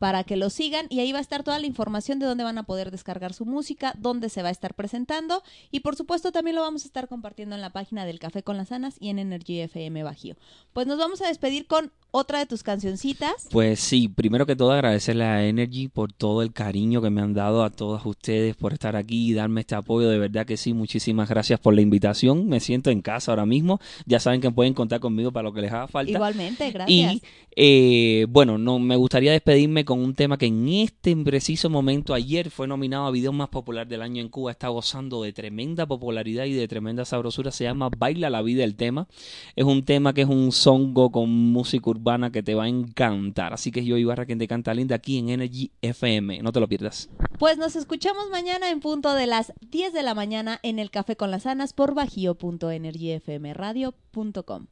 [0.00, 2.56] para que lo sigan y ahí va a estar toda la información de dónde van
[2.56, 6.56] a poder descargar su música, dónde se va a estar presentando y por supuesto también
[6.56, 9.18] lo vamos a estar compartiendo en la página del Café con las Anas y en
[9.18, 10.36] Energy FM Bajío.
[10.72, 13.48] Pues nos vamos a despedir con otra de tus cancioncitas.
[13.50, 17.34] Pues sí, primero que todo agradecerle a Energy por todo el cariño que me han
[17.34, 20.08] dado a todas ustedes por estar aquí y darme este apoyo.
[20.08, 22.48] De verdad que sí, muchísimas gracias por la invitación.
[22.48, 23.80] Me siento en casa ahora mismo.
[24.06, 26.10] Ya saben que pueden contar conmigo para lo que les haga falta.
[26.10, 27.14] Igualmente, gracias.
[27.14, 27.22] Y
[27.54, 32.52] eh, bueno, no me gustaría despedirme con un tema que en este preciso momento, ayer
[32.52, 36.44] fue nominado a Video Más Popular del Año en Cuba, está gozando de tremenda popularidad
[36.44, 37.50] y de tremenda sabrosura.
[37.50, 39.08] Se llama Baila la Vida el tema.
[39.56, 43.52] Es un tema que es un songo con música urbana que te va a encantar.
[43.52, 46.40] Así que yo Ibarra quien te canta linda aquí en Energy FM.
[46.40, 47.10] No te lo pierdas.
[47.40, 51.16] Pues nos escuchamos mañana en punto de las 10 de la mañana en el Café
[51.16, 54.66] con las Anas por bajío.energyfmradio.com.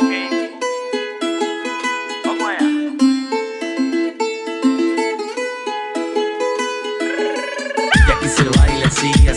[0.00, 0.43] Y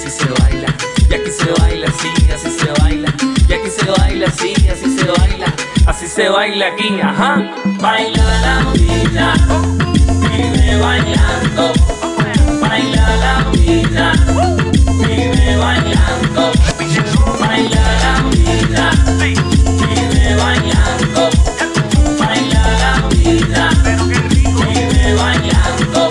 [0.10, 0.74] se baila.
[1.10, 3.14] Y aquí se baila así, así se baila.
[3.48, 5.54] Y aquí se baila así, así se baila.
[5.86, 7.52] Así se baila aquí, ajá.
[7.80, 9.34] Baila la vida,
[10.32, 11.74] vive bailando.
[12.62, 14.14] Baila la vida,
[15.00, 16.52] vive bailando.
[17.40, 21.30] Baila la vida, vive bailando.
[22.20, 23.70] Baila la vida,
[24.60, 26.10] vive bailando.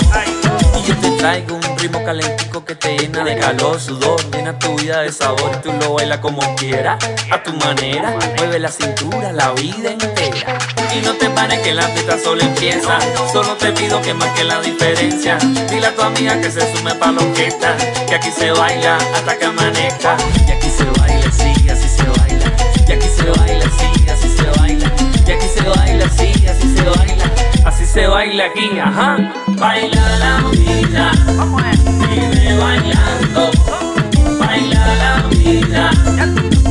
[0.78, 1.55] Y yo te traigo
[1.86, 5.94] ritmo calentico que te llena de calor, sudor, llena tu vida de sabor, tú lo
[5.94, 6.96] bailas como quieras,
[7.30, 10.58] a tu manera, mueve la cintura la vida entera.
[10.92, 12.98] Y no te pares que la fiesta solo empieza,
[13.32, 15.38] solo te pido que marque la diferencia.
[15.70, 17.76] Dile a tu amiga que se sume pa' la orquesta,
[18.08, 20.16] que aquí se baila hasta que amanezca.
[20.48, 21.65] Y aquí se baila así,
[28.42, 29.16] aquí, ajá.
[29.58, 31.10] Baila la vida,
[32.08, 33.50] vive bailando.
[34.38, 35.90] Baila la vida,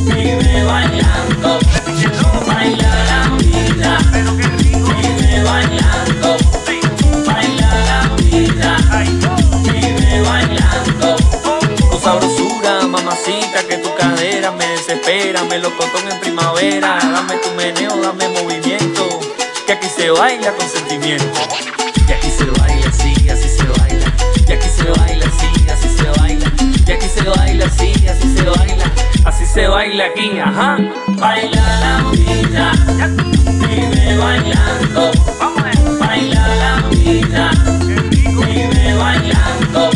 [0.05, 1.59] vive bailando.
[2.47, 3.97] Baila la vida,
[4.57, 6.38] vive bailando.
[7.26, 8.78] Baila la vida,
[9.63, 11.16] vive bailando.
[11.89, 16.97] Con sabrosura, mamacita, que tu cadera me desespera, melocotón en primavera.
[17.01, 18.34] Dame tu meneo, dame
[20.18, 21.26] baila con sentimiento.
[22.07, 24.13] Y aquí se baila así, así se baila.
[24.47, 26.51] Y aquí se baila así, así se baila.
[26.88, 28.91] Y aquí se baila así, así se baila.
[29.26, 30.78] Así se baila aquí, ajá.
[31.07, 32.72] Baila la vida,
[33.59, 35.11] vive bailando.
[35.99, 37.51] Baila la vida,
[38.39, 39.89] vive bailando.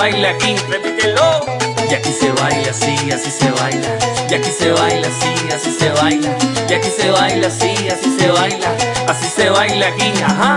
[0.00, 1.44] Baila aquí, repítelo.
[1.90, 3.88] Y aquí se baila así, así se baila.
[4.30, 6.36] Y aquí se baila así, así se baila.
[6.68, 8.68] Y aquí se baila así, así se baila.
[9.06, 10.56] Así se baila aquí, ajá.